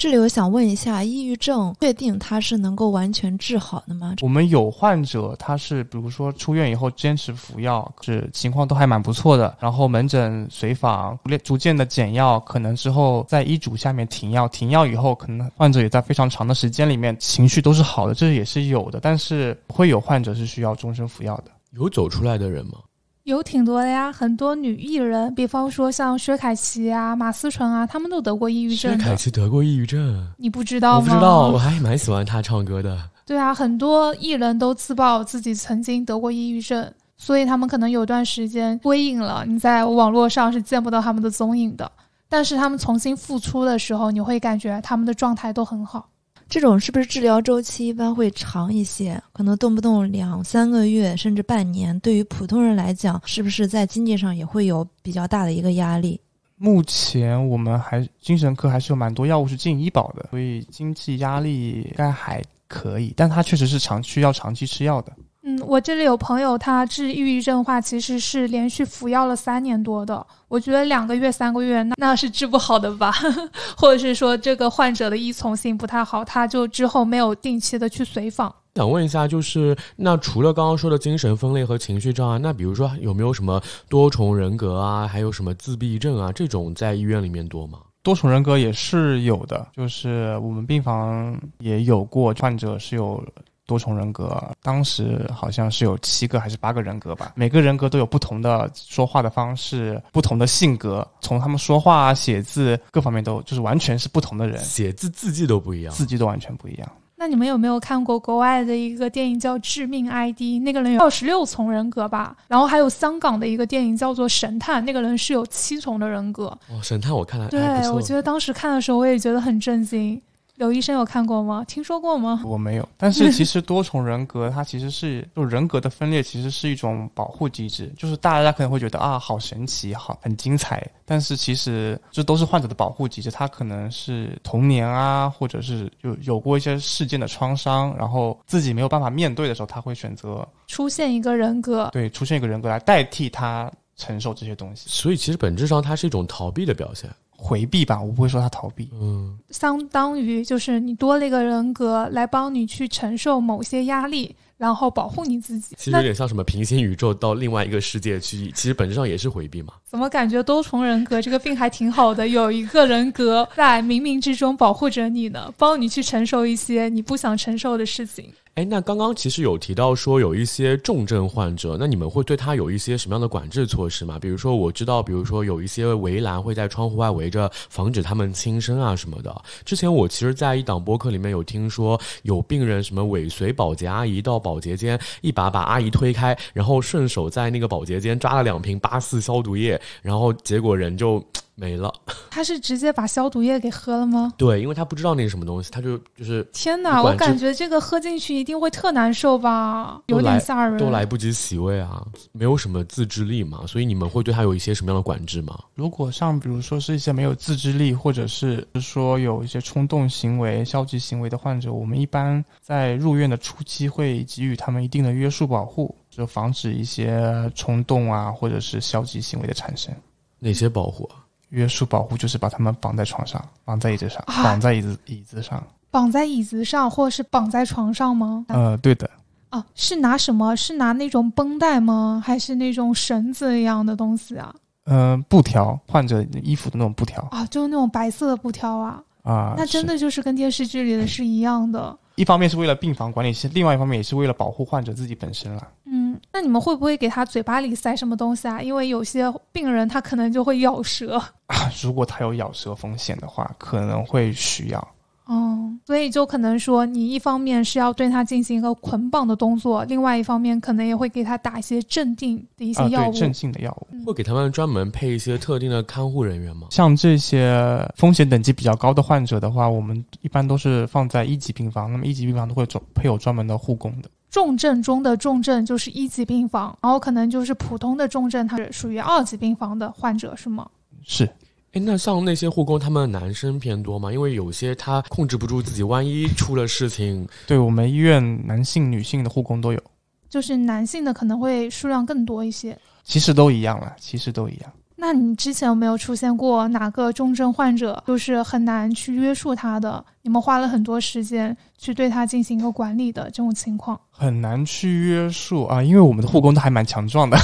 [0.00, 4.14] 这里我想问一下，抑郁症确定它是能够完全治好的吗？
[4.22, 9.54] 我们有患者，他是比如说出院以后坚持服药，是情况都还蛮不错的。
[9.60, 19.00] 然后门诊随访，逐渐的减药，可能之后在医嘱下面停药，停药以后，可能患者也在非常长的时间里面情绪都是好的，这也是有的。
[19.02, 21.50] 但是会有患者是需要终身服药的。
[21.72, 22.78] 有走出来的人吗？
[23.24, 28.92] 有挺多的呀，很多女艺人，比方说像薛凯琪啊、马思纯啊，他们都得过抑郁症。
[28.92, 30.96] 薛凯琪得过抑郁症，你不知道吗？
[30.98, 32.98] 我不知道，我还蛮喜欢她唱歌的。
[33.26, 41.90] 对啊，很多艺人都自曝自己曾经得过抑郁症，所以他们可能有段时间归隐了，你在网络上是见不到他们的踪影的。
[42.28, 46.08] 但是他们重新复出的时候，你会感觉他们的状态都很好。
[46.50, 49.22] 这种是不是治疗周期一般会长一些？
[49.32, 51.98] 可能动不动两三个月，甚至半年。
[52.00, 56.20] 对于普通人来讲，是不是在经济上也会有比较大的一个压力？
[56.56, 63.14] 目前我们还精神科还是有蛮多药物是进医保的，所以经济压力应该还可以。
[63.16, 65.12] 但它确实是长需要长期吃药的。
[65.42, 70.24] 嗯，我这里有朋友，他治抑郁症的话，其实是连续服药了三年多的。
[70.48, 73.10] 我觉得两个月、三个月那那是治不好的吧，
[73.74, 78.54] 或者是说这个患者的依从性不太好，他就之后没有定期的去随访。
[78.74, 87.78] 想问一下，就是那除了刚刚说的精神分裂和情绪障碍，那比如说有没有什么多重人格啊，还有什么自闭症啊这种在医院里面多吗？
[88.02, 93.24] 多重人格也是有的，就是我们病房也有过患者是有。
[93.70, 97.34] 多重人格，当时好像是有七个还是八个人格吧？
[97.36, 106.88] 每个人格都有不同的说话的方式，不同的性格，从他们说话、写字各方面都就是完全是不同的人，写字字迹都不一样，字迹都完全不一样。
[107.14, 110.40] 那你们有没有看过国外的一个电影叫《致命 ID》？
[110.62, 112.34] 那个人有二十六重人格吧？
[112.48, 116.46] 然后还有香港的一个电影叫做《神探》，那个人是有七重的人格。
[116.68, 120.20] 哦，神探我看了，对我觉得当时看的时候我也觉得很震惊。
[120.60, 121.64] 刘医生有看过吗？
[121.66, 122.42] 听说过吗？
[122.44, 122.86] 我没有。
[122.98, 127.90] 但是其实多重人格它其实是就人格的分裂，其实是一种保护机制。
[127.96, 130.86] 就是大家可能会觉得啊，好神奇，好很精彩。
[131.06, 133.30] 但是其实这都是患者的保护机制。
[133.30, 144.90] 他可能是童年啊，或者是有有过一些事件的创伤，然后自己没有办法面对的时候，他会选择出现一个人格，对，出现一个人格来代替他承受这些东西。
[144.90, 147.08] 所以其实本质上它是一种逃避的表现。
[147.42, 148.90] 回避吧，我不会说他逃避。
[148.92, 155.74] 嗯，相当于就是你多了一个人格来帮你去承受某些压力，然后保护你自己。
[155.78, 159.72] 其实有点像什么平行宇宙到另外一个世界去，其实本质上也是回避嘛。
[159.86, 162.28] 怎么感觉多重人格这个病还挺好的？
[162.28, 168.30] 有一个人格在冥冥之中保护着你呢，帮你去承受一些你不想承受的事情。
[168.60, 174.18] 哎，那刚刚其实有提到说有一些重症患者，那你们会对他有一些什么样的管制措施吗？
[174.18, 179.34] 比如说我知道，比如说有一些围栏会在窗户外围着，防止他们轻生啊什么的。
[179.64, 191.24] 之前我其实，在一档播客里面有听说，有病人什么尾随保洁阿姨到保洁间，一把把阿姨推开，然后顺手在那个保洁间抓了两瓶八四消毒液，然后结果人就。
[191.60, 191.92] 没了，
[192.30, 194.32] 他是直接把消毒液给喝了吗？
[194.38, 197.02] 对，因为他不知道那是什么东西，他就就是天哪！
[197.02, 205.58] 我感觉这个喝进去一定会特难受吧，有点吓人，都来不及洗胃啊，没有什么自制力嘛，所以你们会对他有一些什么样的管制吗？
[205.74, 219.94] 如果像比如说是一些没有自制力，或者是说有一些冲动行为、消极行为的患者，我们一般在入院的初期会给予他们一定的约束保护，就防止一些冲动啊或者是消极行为的产生。
[220.38, 221.06] 哪些保护？
[221.50, 228.44] 约束保护就是把他们绑在床上，绑在椅子上，绑在椅子椅子上，绑在椅子上，或者是绑在床上吗？
[228.48, 229.08] 呃，对的。
[229.50, 230.56] 啊，是拿什么？
[230.56, 232.22] 是拿那种绷带吗？
[232.24, 234.54] 还是那种绳子一样的东西啊？
[234.84, 239.02] 嗯，布条，换着衣服的那种布条啊，就是那种白色的布条啊。
[239.22, 241.96] 啊，那真的就是跟电视剧里的是一样的。
[242.16, 245.68] 一方面是为了病房管理，是另外一方面也是为了保护患者自己本身了。
[245.86, 248.60] 嗯，那你们会不会给他嘴巴里塞什么东西啊？
[248.60, 251.70] 因为有些病人他可能就会咬舌啊。
[251.82, 254.88] 如果他有咬舌风险的话，可能会需要。
[255.30, 264.04] 哦，所以就可能说，你一方面是要对他进行一个捆绑的动作，另外一方面可能也会给他打一些镇定的一些药物，镇静的药物。
[264.04, 266.66] 会给他们专门配一些特定的看护人员吗？
[266.70, 271.92] 像这些风险等级比较高的患者的话，我们一般都是放在一级病房。
[271.92, 274.10] 那么一级病房都会专配有专门的护工的。
[274.30, 280.68] 重症中的重症就是一级病房，然后可能就是普通的重症，它是属于二级病房的患者，是吗？
[281.04, 281.30] 是。
[281.72, 284.12] 哎，那像那些护工，他们男生偏多吗？
[284.12, 289.80] 因为有些他控制不住自己，万一出了事情，对我们医院男性、女性的护工都有，
[290.28, 292.76] 就是男性的可能会数量更多一些。
[293.04, 294.72] 其实都一样了，其实都一样。
[295.00, 300.04] 那你之前有没有出现过哪个重症患者就是很难去约束他的？
[300.20, 303.98] 你们花了很多时间去对他进行一个管理的这种情况？
[304.10, 307.38] 很难去约束啊，因为我们的护工都还蛮强壮的，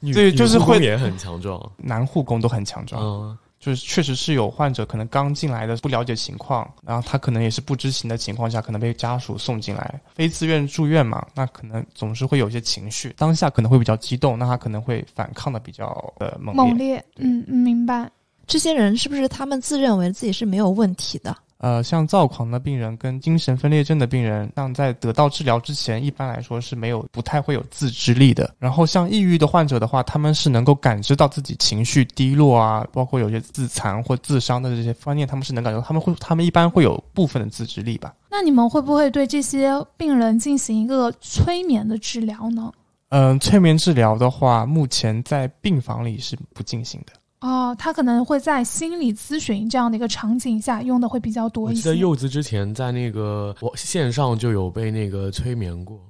[0.00, 1.60] 女 对 就是会女护工也很强壮。
[1.76, 3.02] 男护工都很强壮。
[3.02, 15.86] 嗯，就是确实是有患者可能刚进来的不了解情况，然后他可能也是不知情的情况下，可能被家属送进来，非自愿住院嘛，那可能总是会有一些情绪，当下可能会比较激动，那他可能会反抗的比较
[16.20, 16.64] 呃猛烈。
[16.64, 18.08] 猛烈，嗯，嗯明白。
[18.46, 21.36] 这些人是不是他们自认为自己是没有问题的？
[21.58, 28.54] 呃，像躁狂的病人跟精神分裂症的病人，像在得到治疗之前，一般来说是没有不太会有自制力的。
[28.58, 38.14] 然后像抑郁的患者的话，他们是能够感知到自己情绪低落啊，包括有些自残或自伤的这些观念，他们是能感觉到，他们会他们一般会有部分的自制力吧。
[38.30, 42.70] 那你们会不会对这些病人进行一个催眠的治疗呢？
[43.08, 47.12] 嗯，催眠治疗的话，目前在病房里是不进行的。
[47.40, 51.78] 哦，他可能会在心理咨询这样的一个场景下用的会比较多一些。
[51.78, 56.00] 我记得柚子之前在那个我线上就有被那个催眠过，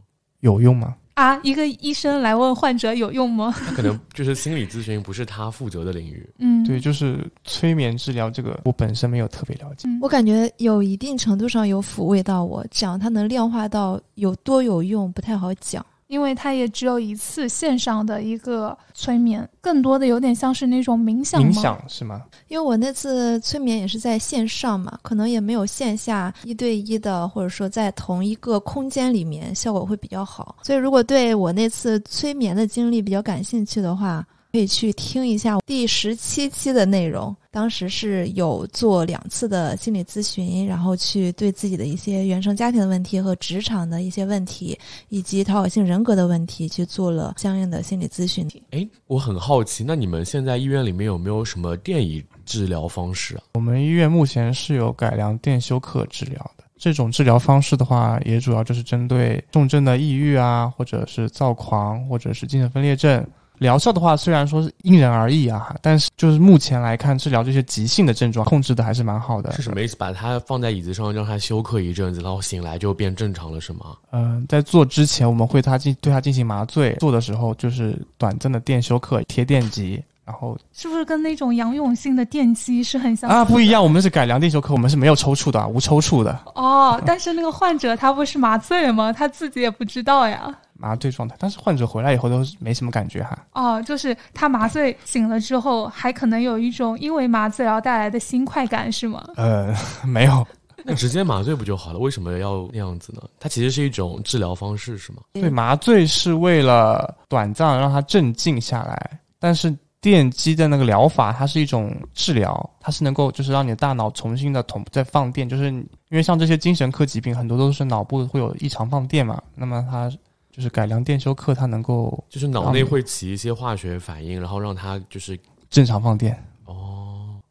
[0.41, 0.95] 有用吗？
[1.15, 3.55] 啊，一个医生来问患者有用吗？
[3.67, 6.29] 他可能就是心理咨询不是他负责的领域。
[6.39, 9.89] 嗯，对，就是催眠治疗这个，我本身没有特别了解。
[9.89, 15.85] 嗯我感觉有一定程度上有抚慰到我，讲它能量化到有多有用不太好讲。
[16.09, 22.23] 因为它也只有一次线上的一个催眠，更多的有点像是那种冥想吗冥想是吗？
[22.49, 30.57] 因为我那次催眠也是在线上嘛，可能也没有线下一对一的，或者说在同一个空间里面效果会比较好。
[30.63, 37.35] 所以如果对我那次催眠的经历比较感兴趣的话，可以去听一下第十七期的内容。
[37.51, 44.79] 当时是有做两次的心理咨询，然后去对自己的一些原生家庭的问题和职场的一些问题，
[45.09, 48.47] 以及讨好性人格的问题，去做了相应的心理咨询。
[48.73, 53.43] 哎，我很好奇，那你们现在医院里面有没有什么电椅治疗方式啊？
[53.55, 56.65] 我们医院目前是有改良电休克治疗的。
[56.77, 63.27] 这种治疗方式的话，也主要就是针对重症的抑郁啊，或者是躁狂，或者是精神分裂症。
[63.59, 69.53] 疗效的话，虽然说是因人而异啊，但是就是目前来看，治疗这些急性的症状控制的还是蛮好的。
[69.53, 69.97] 是什么意思？
[69.97, 73.97] 把它放在椅子上，让它休克一阵子，然后醒来就变正常了，是吗？
[74.13, 83.31] 嗯、在做之前，我们会他进对他进行麻醉，做的时候就是短暂的电休克，贴电极，然后是不是跟那种杨永信的电击是很像？
[83.31, 89.13] 啊不一样，我们是改良电休克，我们是没有抽搐的啊，无抽搐的哦，但是那个患者他不是麻醉吗？
[89.13, 90.53] 他自己也不知道呀。
[90.79, 93.39] 麻醉状态，但是患者回来以后都没什么感觉哈。
[93.53, 99.25] 哦，就是他麻醉醒了之后，还可能有一种因为麻醉然后带来的新快感，是吗？
[99.37, 99.73] 呃，
[100.05, 100.47] 没有，
[100.85, 101.99] 那直接麻醉不就好了？
[101.99, 103.23] 为什么要那样子呢？
[103.41, 105.23] 它其实是一种治疗方式，是吗？
[105.33, 109.75] 对，麻醉是为了短暂让他镇静下来，但是
[110.07, 120.09] 电击的那个疗法，它是一种治疗，它是能够就是让你的大脑重新的同再放电，就是因为像这些精神科疾病，很多都是脑部会有异常放电嘛，那么它
[120.53, 125.37] 就是改良电休克，它能够就是脑内会起一些化学反应，然后让它就是
[125.69, 126.41] 正常放电。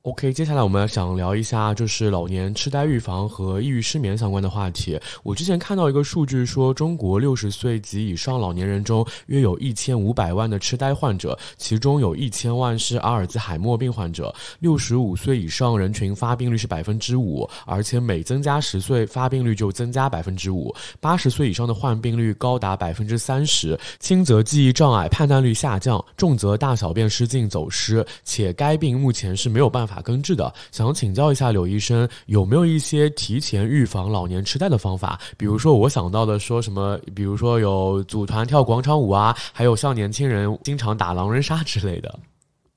[0.06, 5.00] ，OK，接下来我们想聊一下就是老年痴呆预防和抑郁失眠相关的话题。
[5.24, 14.32] 我之前看到一个数据说，中国六十岁及以上老年人中约有一千五百万的痴呆患者，其中有一千万是阿尔兹海默病患者。
[14.60, 20.72] 六十五岁以上人群发病率是百分之五，而且每增加十岁，发病率就增加百分之五。
[21.02, 30.54] 八十岁以上的患病率高达百分之三十，轻则记忆障碍、判断力下降，重则大小便失禁、走失，且该病目前是没有办法根治的。
[30.72, 35.20] 想请教一下柳医生，有没有一些提前预防老年痴呆的方法？
[35.38, 42.20] 比如说我想到的说什么，比如说有组团跳广场舞啊，还有像年轻人经常打狼人杀之类的。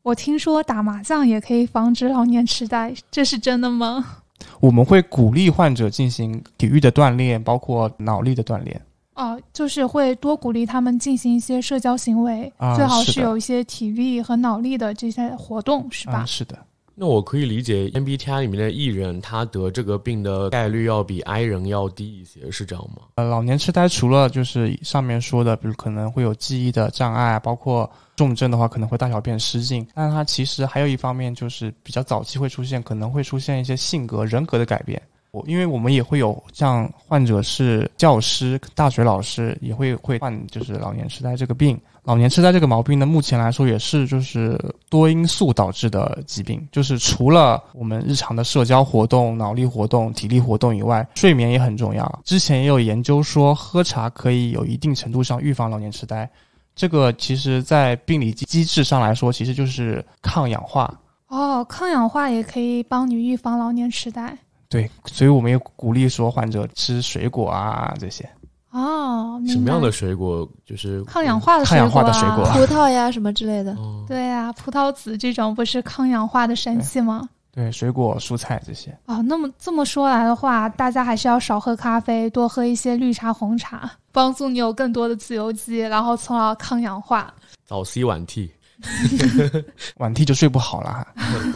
[0.03, 4.23] 我听说打麻将也可以防止老年痴呆，这是真的吗？
[4.61, 8.81] 我们会鼓励患者进行体育的锻炼，包括脑力的锻炼。
[9.15, 16.23] 哦，就是会多鼓励他们进行一些社交行为，啊最好是有一些体力和脑力的这些活动，是吧？
[16.23, 16.57] 嗯，是的。
[17.01, 23.03] 那我可以理解 MBTI 里面的 E 人，他得这个病的概率要比 I 人要低一些，是这样吗？
[23.15, 35.01] 呃，老年痴呆除了就是上面说的，比如可能会有记忆的障碍，包括重症的话可能会大小便失禁，但是它其实还有一方面就是比较早期会出现，可能会出现一些性格、人格的改变。
[35.31, 41.79] 我因为我们也会有像患者是教师、大学老师，也会会患就是老年痴呆这个病。
[42.03, 44.59] 老年痴呆这个毛病呢，目前来说也是就是
[44.89, 52.20] 多因素导致的疾病，就是除了我们日常的社交活动、脑力活动、体力活动以外，睡眠也很重要。
[52.24, 56.29] 之前也有研究说，喝茶可以有一定程度上预防老年痴呆。
[56.74, 60.91] 这个其实，在病理机机制上来说，其实就是抗氧化。
[61.26, 64.35] 哦，抗氧化也可以帮你预防老年痴呆。
[64.69, 68.29] 对，所以我们也鼓励说患者吃水果啊这些。
[68.71, 72.53] 哦，什么样的水果就是抗氧化的抗氧化的水果啊？
[72.59, 73.73] 葡萄呀什么之类的。
[73.77, 77.29] 哦对啊，葡萄籽这种不是抗氧化的神器吗？
[77.51, 78.97] 对，水果、蔬菜这些。
[79.07, 87.33] 哦，那么这么说来的话，大家还是要少喝咖啡，多喝一些绿茶、红茶，帮助你有更多的自由基，然后从而抗氧化。
[87.64, 88.51] 早 C 晚 T，
[89.99, 91.07] 晚 T 就睡不好了。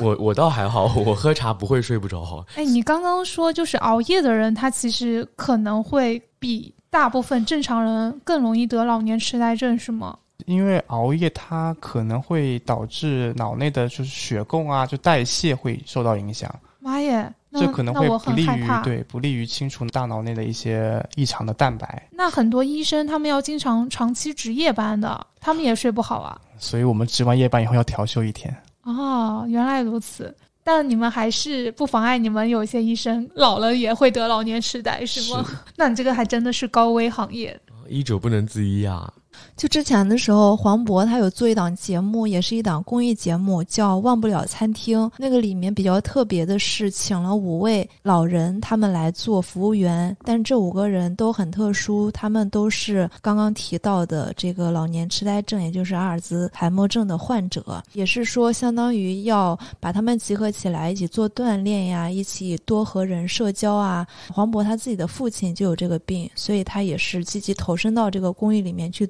[0.01, 2.45] 我我倒还好，我喝茶不会睡不着。
[2.57, 10.19] 哎，你刚刚说就是熬夜的人，他其实可能会比大部分正常人更容易得老年痴呆症，是吗？
[10.47, 18.81] 因为熬夜它可能会导致脑内的就是血供啊，就代谢会受到影响，妈耶，那这可能会那我不利于很害怕。
[18.83, 22.09] 对不利于清除大脑内的一些异常的蛋白。
[22.11, 26.41] 那很多医生他们要经常长期值夜班的，他们也睡不好啊。
[26.59, 28.55] 所以我们值完夜班以后要调休一天。
[28.83, 30.35] 哦，原来如此。
[30.65, 35.45] 但你们还是不妨碍你们有一些医生老了也会得老年痴呆，是吗？
[35.77, 37.61] 那你这个还真的是高危行业。
[37.89, 39.13] 医者不能自医啊！
[39.57, 44.99] 就之前的时候，黄渤他有做一档节目，也是一档公益节目，叫《忘不了餐厅》。
[45.19, 50.17] 那个里面比较特别的是，请了五位老人，他们来做服务员。
[50.25, 57.83] 但这五个人都很特殊，他们都是刚刚提到的这个老年痴呆症，也就是阿尔兹海默症的患者。
[57.93, 64.07] 也是说，相当于要把他们集合起来，一起做锻炼呀，一起多和人社交啊。
[64.33, 69.07] 黄渤他自己的父亲就有这个病，所以他也是积极投身到这个公益里面去。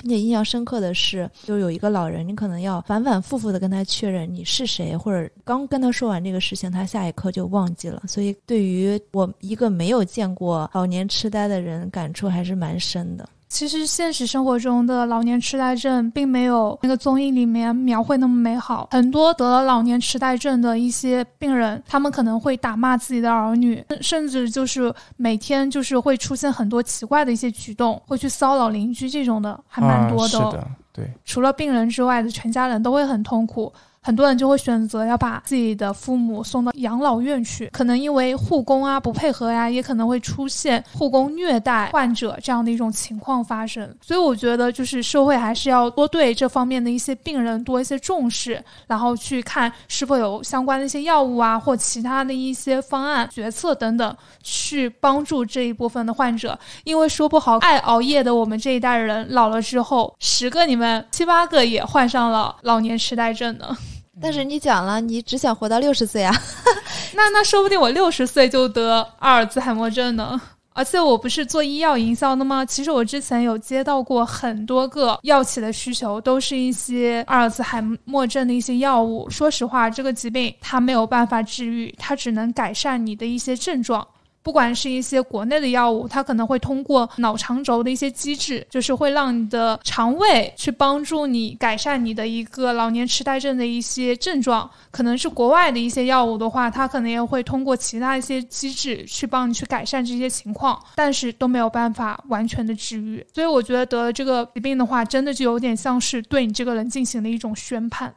[0.00, 8.02] 并且印象深刻的是，就有一个老人，你可能要反反复复的跟他确认你是谁，或者刚跟他说完这个事情，他下一刻就忘记了。
[8.06, 13.28] 所以对于我一个没有见过老年痴呆的人，感触还是蛮深的。
[13.52, 18.88] 其实现实生活中的老年痴呆症并没有那个综艺里面描绘那么美好。
[18.92, 30.38] 很多得了老年痴呆症的一些病人，他们可能会打骂自己的儿女，甚至就是每天就是会出现很多奇怪的一些举动，会去骚扰邻居这种的，还蛮多的。
[30.38, 31.10] 啊、是的，对。
[31.22, 33.70] 除了病人之外的全家人都会很痛苦。
[34.04, 43.88] 很多人就会选择要把自己的父母送到养老院去，可能因为护工啊不配合呀，也可能会出现护工虐待患者这样的一种情况发生。
[44.00, 56.58] 所以我觉得，就是社会还是要多对这方面的一些病人多一些重视，然后去看是否有相关的一些药物啊或其他的一些方案、决策等等，去帮助这一部分的患者。
[56.82, 63.76] 因为说不好，爱熬夜的我们这一代人老了之后，十个你们七八个也患上了老年痴呆症呢。
[64.22, 66.32] 但是你讲了，你只想活到六十岁啊？
[67.14, 70.40] 那那说不定我六十岁就得阿尔兹海默症呢。
[70.74, 72.64] 而且我不是做医药营销的吗？
[72.64, 79.28] 其实我之前有接到过很多个药企的需求，都是一些阿尔兹海默症的一些药物。
[79.28, 84.06] 说实话，这个疾病它没有办法治愈，它只能改善你的一些症状。
[84.42, 94.68] 不管是一些国内的药物，它可能会通过脑肠轴的一些机制，就是会让你的肠胃去帮助你改善你的一个老年痴呆症的一些症状。
[94.90, 103.24] 可能是国外的一些药物的话，它可能也会通过其他一些机制去帮你去改善这些情况，但是都没有办法完全的治愈。
[103.32, 108.12] 所以我觉得得了这个疾病的话，真的就有点像是对你这个人进行了一种宣判。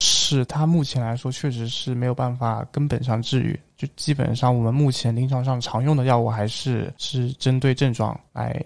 [0.00, 8.60] 是他目前来说确实是没有办法根本上治愈，就基本上我们目前临床上常用的药物还是是针对症状来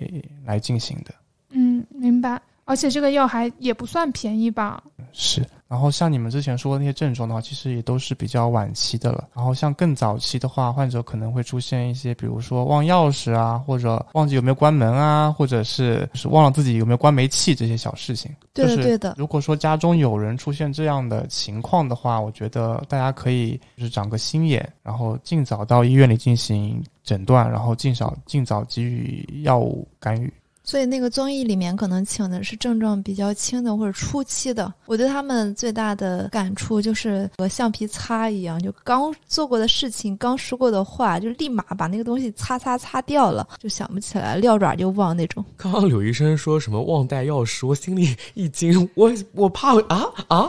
[0.45, 1.15] 来进行的。
[1.51, 2.41] 嗯，明白。
[2.65, 4.83] 而且这个药还也不算便宜吧？
[5.13, 5.45] 是。
[5.73, 9.27] 然后像你们之前说的那些症状的话，其实也都是比较晚期的了。
[9.35, 18.31] 然后像更早期的话，患者可能会出现一些，比如说忘钥匙啊，或者忘记有没有关门啊，或者是是忘了自己有没有关煤气这些小事情。
[18.53, 19.14] 对的，就是、对的。
[19.16, 30.31] 如果说家中有人出现这样的情况的话，我觉得大家可以就是长个心眼，然后尽早到医院里进行诊断，然后尽早尽早给予药物干预。
[30.65, 34.73] 所以那个综艺里面可能请的是症状比较轻的或者初期的。
[34.87, 45.45] 我对他们最大的感触就是和橡皮擦一样，就刚做过的事情、刚说过的话，就立马把那个东西擦擦擦掉了，就想不起来，撂爪就忘那种。
[45.57, 50.49] 刚刚柳医生说什么忘带钥匙，我心里一惊，我我怕啊啊，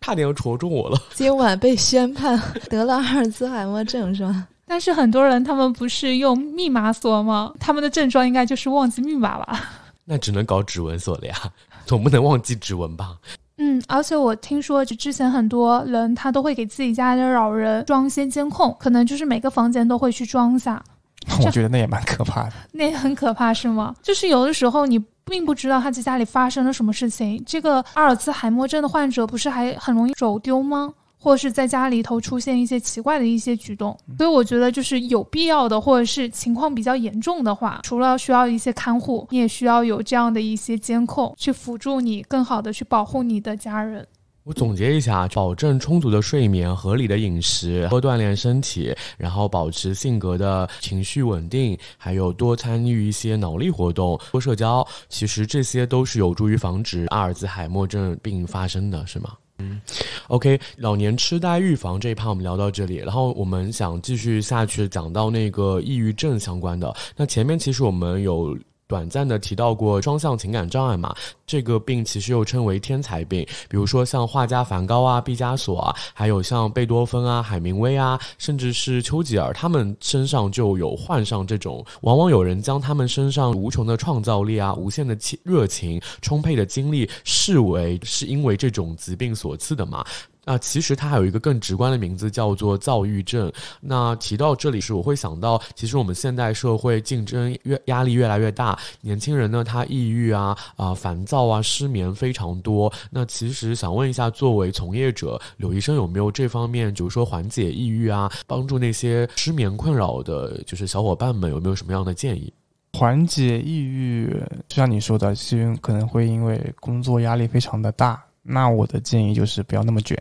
[0.00, 0.98] 差点要戳中我了。
[1.14, 4.46] 今晚被宣判得了阿尔兹海默症是吧？
[4.70, 7.52] 但是很多人他们不是用密码锁吗？
[7.58, 9.60] 他们的症状应该就是忘记密码吧？
[10.06, 11.34] 那只能搞指纹锁了呀，
[11.84, 13.16] 总不能忘记指纹吧？
[13.58, 20.80] 嗯，而且我听说，就之前很多人他都会给自己家的老人装一些监控，可能就是每个房间都会去装一下。
[21.44, 22.52] 我觉得那也蛮可怕的。
[22.70, 23.92] 那也很可怕是吗？
[24.00, 27.42] 就是有的时候你并不知道他在家里发生了什么事情。
[27.44, 30.92] 这个阿尔茨海默症的患者不是还很容易走丢吗？
[31.22, 44.06] 或者是在家里头出现一些奇怪的一些举动，所以我觉得就是有必要的，或者是情况比较严重的话，除了需要一些看护，你也需要有这样的一些监控，去辅助你更好的去保护你的家人。
[44.44, 59.34] 我总结一下：保证充足的睡眠、合理的饮食、多锻炼身体，然后保持性格的情绪稳定，还有多参与一些脑力活动、多社交，其实这些都是有助于防止阿尔兹海默症病发生的，是吗？
[59.60, 59.80] 嗯
[60.28, 66.94] ，OK，老年痴呆预防这一趴我们聊到这里，然后我们想继续下去讲到那个抑郁症相关的。
[67.16, 68.58] 那前面其实我们有。
[68.90, 71.14] 短暂的提到过双向情感障碍嘛，
[71.46, 73.46] 这个病其实又称为天才病。
[73.68, 81.86] 比如说像画家梵高啊、毕加索啊，还有像贝多芬啊、海明威啊，甚至是丘吉尔，他们身上就有患上这种。
[82.00, 90.04] 往往有人将他们身上无穷的创造力啊、无限的热情、充沛的精力视为是因为这种疾病所赐的嘛。
[90.50, 93.52] 那其实它还有一个更直观的名字，叫做躁郁症。
[93.80, 102.92] 那提到这里时，我会想到，其实我们现代社会竞争越压力越来越大，年轻人呢，他抑郁啊啊烦躁啊失眠非常多。
[103.12, 112.52] 那其实想问一下，作为从业者，柳医生有没有这方面，比如说缓解抑郁啊，帮助那些失眠困扰的，就是小伙伴们有没有什么样的建议？
[112.94, 114.28] 缓解抑郁，
[114.66, 118.20] 就像你说的，其实可能会因为工作压力非常的大。
[118.42, 120.18] 那我的建议就是不要那么卷，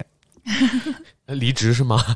[1.28, 1.98] 离职是吗？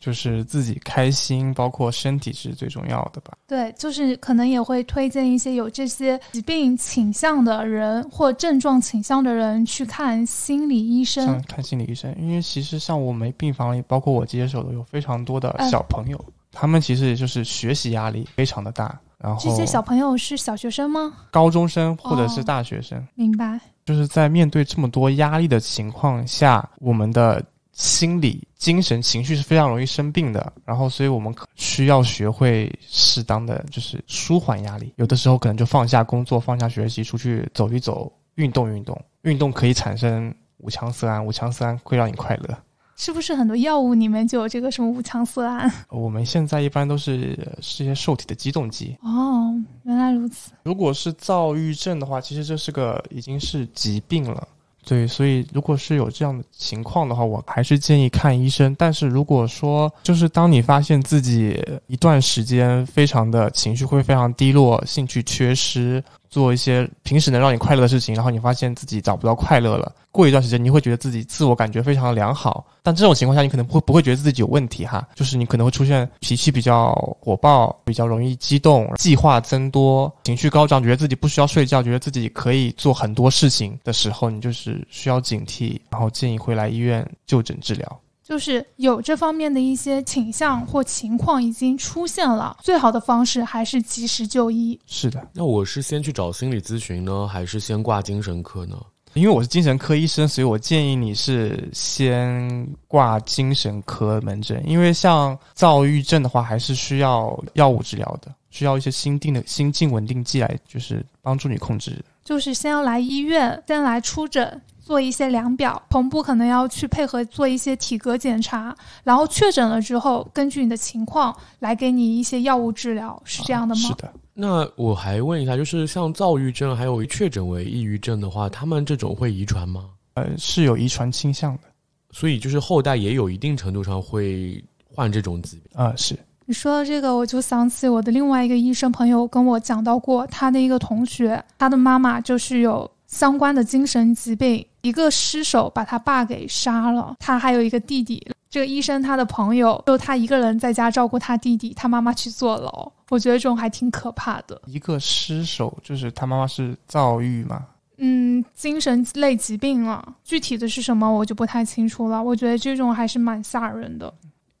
[0.00, 3.36] 就是自己开心，包括身体是最重要的吧。
[3.48, 11.42] 对，就是可能也会推荐一些有这些疾病倾向的人或症状倾向的人去看心理医生。
[11.48, 18.98] 看心理医生，因为其实像我们病房里，包括我接手的有非常多的小朋友，他们其实也就是学习压力非常的大。
[19.18, 21.12] 然后这些小朋友是小学生吗？
[21.32, 23.04] 高中生或者是大学生？
[23.16, 23.60] 明白。
[23.88, 30.52] 就是在面对这么多压力的情况下，我们的心理、精神、情绪是非常容易生病的。
[30.62, 34.92] 然后，所以我们需要学会适当的就是舒缓压力。
[34.96, 39.02] 有的时候可能就放下工作，放下学习，出去走一走，运动运动。
[39.22, 42.58] 运动可以产生五羟色胺，五羟色胺会让你快乐。
[42.98, 45.72] 是不是很多药物里面就有这个什么五羟色胺？
[45.88, 48.94] 我们现在一般都是是一些受体的激动剂。
[49.02, 50.50] 哦，原来如此。
[50.64, 54.46] 如果是躁郁症的话，其实这是个已经是疾病了。
[54.84, 58.74] 对，所以如果是有这样的情况的话，我还是建议看医生。
[58.78, 66.02] 但是如果说就是当你发现自己一段时间非常的情绪会非常低落，兴趣缺失。
[66.28, 69.94] 做一些平时能让你快乐的事情，然后你发现自己找不到快乐了。
[70.10, 75.06] 过一段时间，你会觉得自己自我感觉非常的良好，但这种情况下，你可能会不会觉得自己有问题哈？
[75.14, 88.00] 就是你可能会出现脾气比较火爆，比较容易激动，计划增多，情绪高涨，觉得自己不需要睡觉，觉得自己可以做很多事情的时候，你就是需要警惕，然后建议会来医院就诊治疗。
[88.28, 94.78] 就是有这方面的一些倾向或情况已经出现了，最好的方式还是及时就医。
[94.86, 98.76] 是的，那我是先去找心理咨询呢，还是先挂精神科呢？
[99.14, 104.62] 因为我是精神科医生，所以我建议你是先挂精神科门诊。
[104.66, 112.04] 因为像躁郁症的话，还是需要药物治疗的，需要一些心定的心境稳定剂来，就是帮助你控制。
[112.22, 114.60] 就是先要来医院，先来出诊。
[114.88, 118.74] 做一些量表，同步可能要去配合做一些体格检查，
[119.04, 123.80] 然后确诊了之后，根据你的情况来给你一些药物治疗，是这样的吗？
[123.82, 124.10] 是的。
[124.32, 129.90] 那我还问一下，就是像躁郁症，还有确诊为抑郁症的话，他们这种会遗传吗？
[130.14, 131.64] 呃，是有遗传倾向的，
[132.12, 134.64] 所以就是后代也有一定程度上会
[134.94, 135.92] 患这种疾病啊。
[135.96, 144.64] 是你说的这个，我就想起我的另外一个医生朋友跟我讲到过，他的一个同学，他的妈妈就是有相关的精神疾病。
[144.82, 148.24] 一个失手把他爸给杀了，他还有一个弟弟。
[148.48, 152.90] 这个医生他的朋友就他一个人在家照顾他弟弟，他妈妈去坐牢。
[153.10, 154.62] 我觉得这种还挺可怕的。
[154.66, 157.66] 一个失手就是他妈妈是躁郁吗？
[157.98, 162.22] 嗯，精神类疾病了，具体的是什么我就不太清楚了。
[162.22, 164.12] 我觉得这种还是蛮吓人的。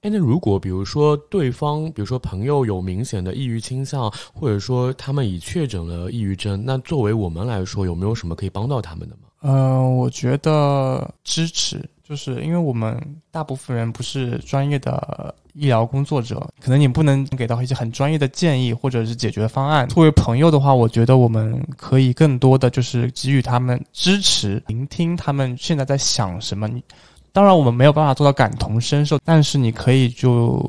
[0.02, 9.22] 哎，那如果比如说对方，比如说朋友有明显的抑郁倾向，或者说他们已确诊了抑郁症，那作为我们来说，有没有什么可以帮到他们的吗？
[9.42, 12.96] 嗯，我觉得支持，就是因为我们
[13.32, 19.88] 大部分人不是专业的医疗工作者，可能你不能给到一些很专业的建议或者是解决方案。
[19.88, 26.70] 作为朋友的话，我觉得我们可以更多的就是给予他们支持，聆听他们现在在想什么。
[27.38, 30.60] 当然，我们没有办法做到感同身受，但是你可以就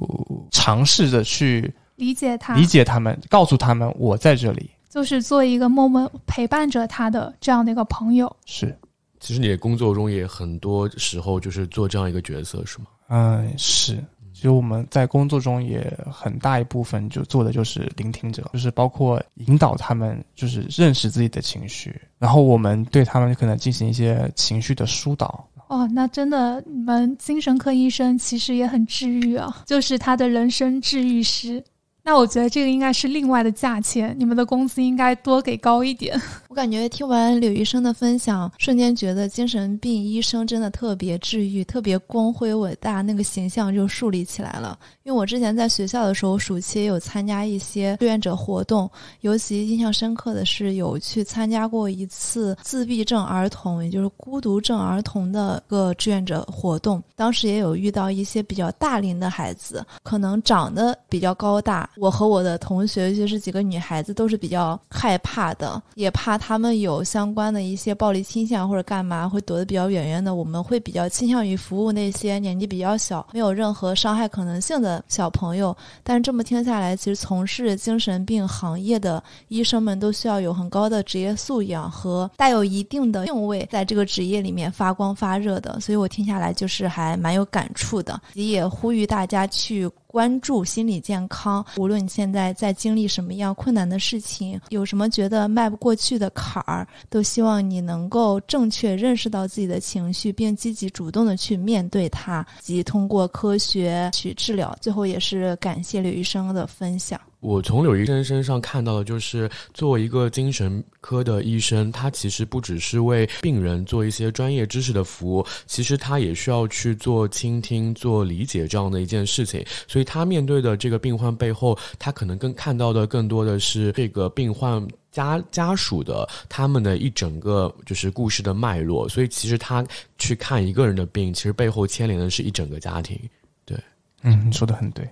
[0.52, 8.32] 尝试着去理解他，理解他们，告诉他们我在这里，就是做一个默默陪伴着他的这样的一个朋友。
[8.46, 8.78] 是，
[9.20, 12.86] 其实你的工作中也很多时候就是做这样一个角色，是吗？
[13.08, 13.98] 嗯，是。
[14.32, 25.44] 其实我们在工作中也很大一部分就做的就是聆听者，就是包括引导他们，就是认识自己的情绪，然后我们对他们可能进行一些情绪的疏导。
[25.70, 31.64] 哦，那真的，你们精神科医生其实也很治愈啊，就是他的人生治愈师。
[32.10, 36.20] 那我觉得这个应该是另外的价钱，你们的工资应该多给高一点。
[36.50, 44.76] 我感觉听完柳医生的分享，瞬间觉得精神病医生真的特别治愈，特别光辉伟大，那个形象就树立起来了。
[45.04, 48.90] 因为我之前在学校的时候，暑期也有参加一些志愿者活动，
[49.22, 57.02] 尤其印象深刻的是有去参加过一次自闭症儿童，也就是孤独症儿童的个志愿者活动。
[57.16, 61.88] 当时也有遇到一些比较大龄的孩子，可能长得比较高大。
[62.00, 70.34] 我和我的同学，尤其是几个女孩子，都是比较害怕的，也怕他们有相关的一些暴力倾向或者干嘛，会躲得比较远远的。
[70.34, 75.76] 我们会比较倾向于服务那些年纪比较小、没有任何伤害可能性的小朋友。
[76.02, 85.78] 但是这么听下来，其实从事精神病行业的医生们都需要有很高的职业素养和带有一定的定位，在这个职业里面发光发热的。
[85.82, 89.90] 所以我听下来就是还蛮有感触的，也呼吁大家去。
[90.12, 104.76] 关注心理健康，无论你现在在经历什么样困难的事情，有什么觉得迈不过去的坎儿，都希望你能够正确认识到自己的情绪，并积极主动的去面对它，及通过科学去治疗。
[104.82, 107.22] 最后，也是感谢刘医生的分享。
[107.40, 119.66] 我从柳医生身上看到的，就是作为一个精神科的医生，他其实不只是为病人做一些专业知识的服务，其实他也需要去做倾听、做理解这样的一件事情。
[119.88, 129.08] 所以他面对的这个病患背后，他可能更看到的更多的是这个病患家家属的他们的一整个就是故事的脉络。
[129.08, 129.82] 所以其实他
[130.18, 133.18] 去看一个人的病，其实背后牵连的是一整个家庭。
[133.64, 133.78] 对，
[134.24, 135.08] 嗯，你说的很对。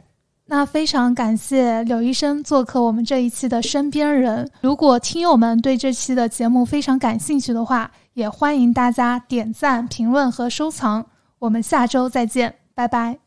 [0.49, 4.49] 那非常感谢柳医生做客我们这一期的身边人。
[4.61, 11.05] 如果听友们对这期的节目非常感兴趣的话，也欢迎大家点赞、评论和收藏。
[11.39, 13.19] 我们下周再见，拜拜。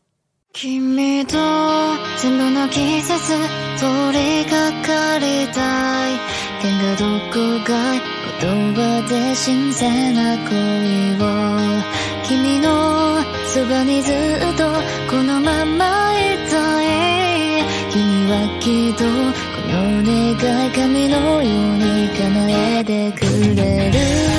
[18.31, 19.09] はきっとこ
[19.67, 23.25] の願い神のように叶えてく
[23.55, 24.30] れる。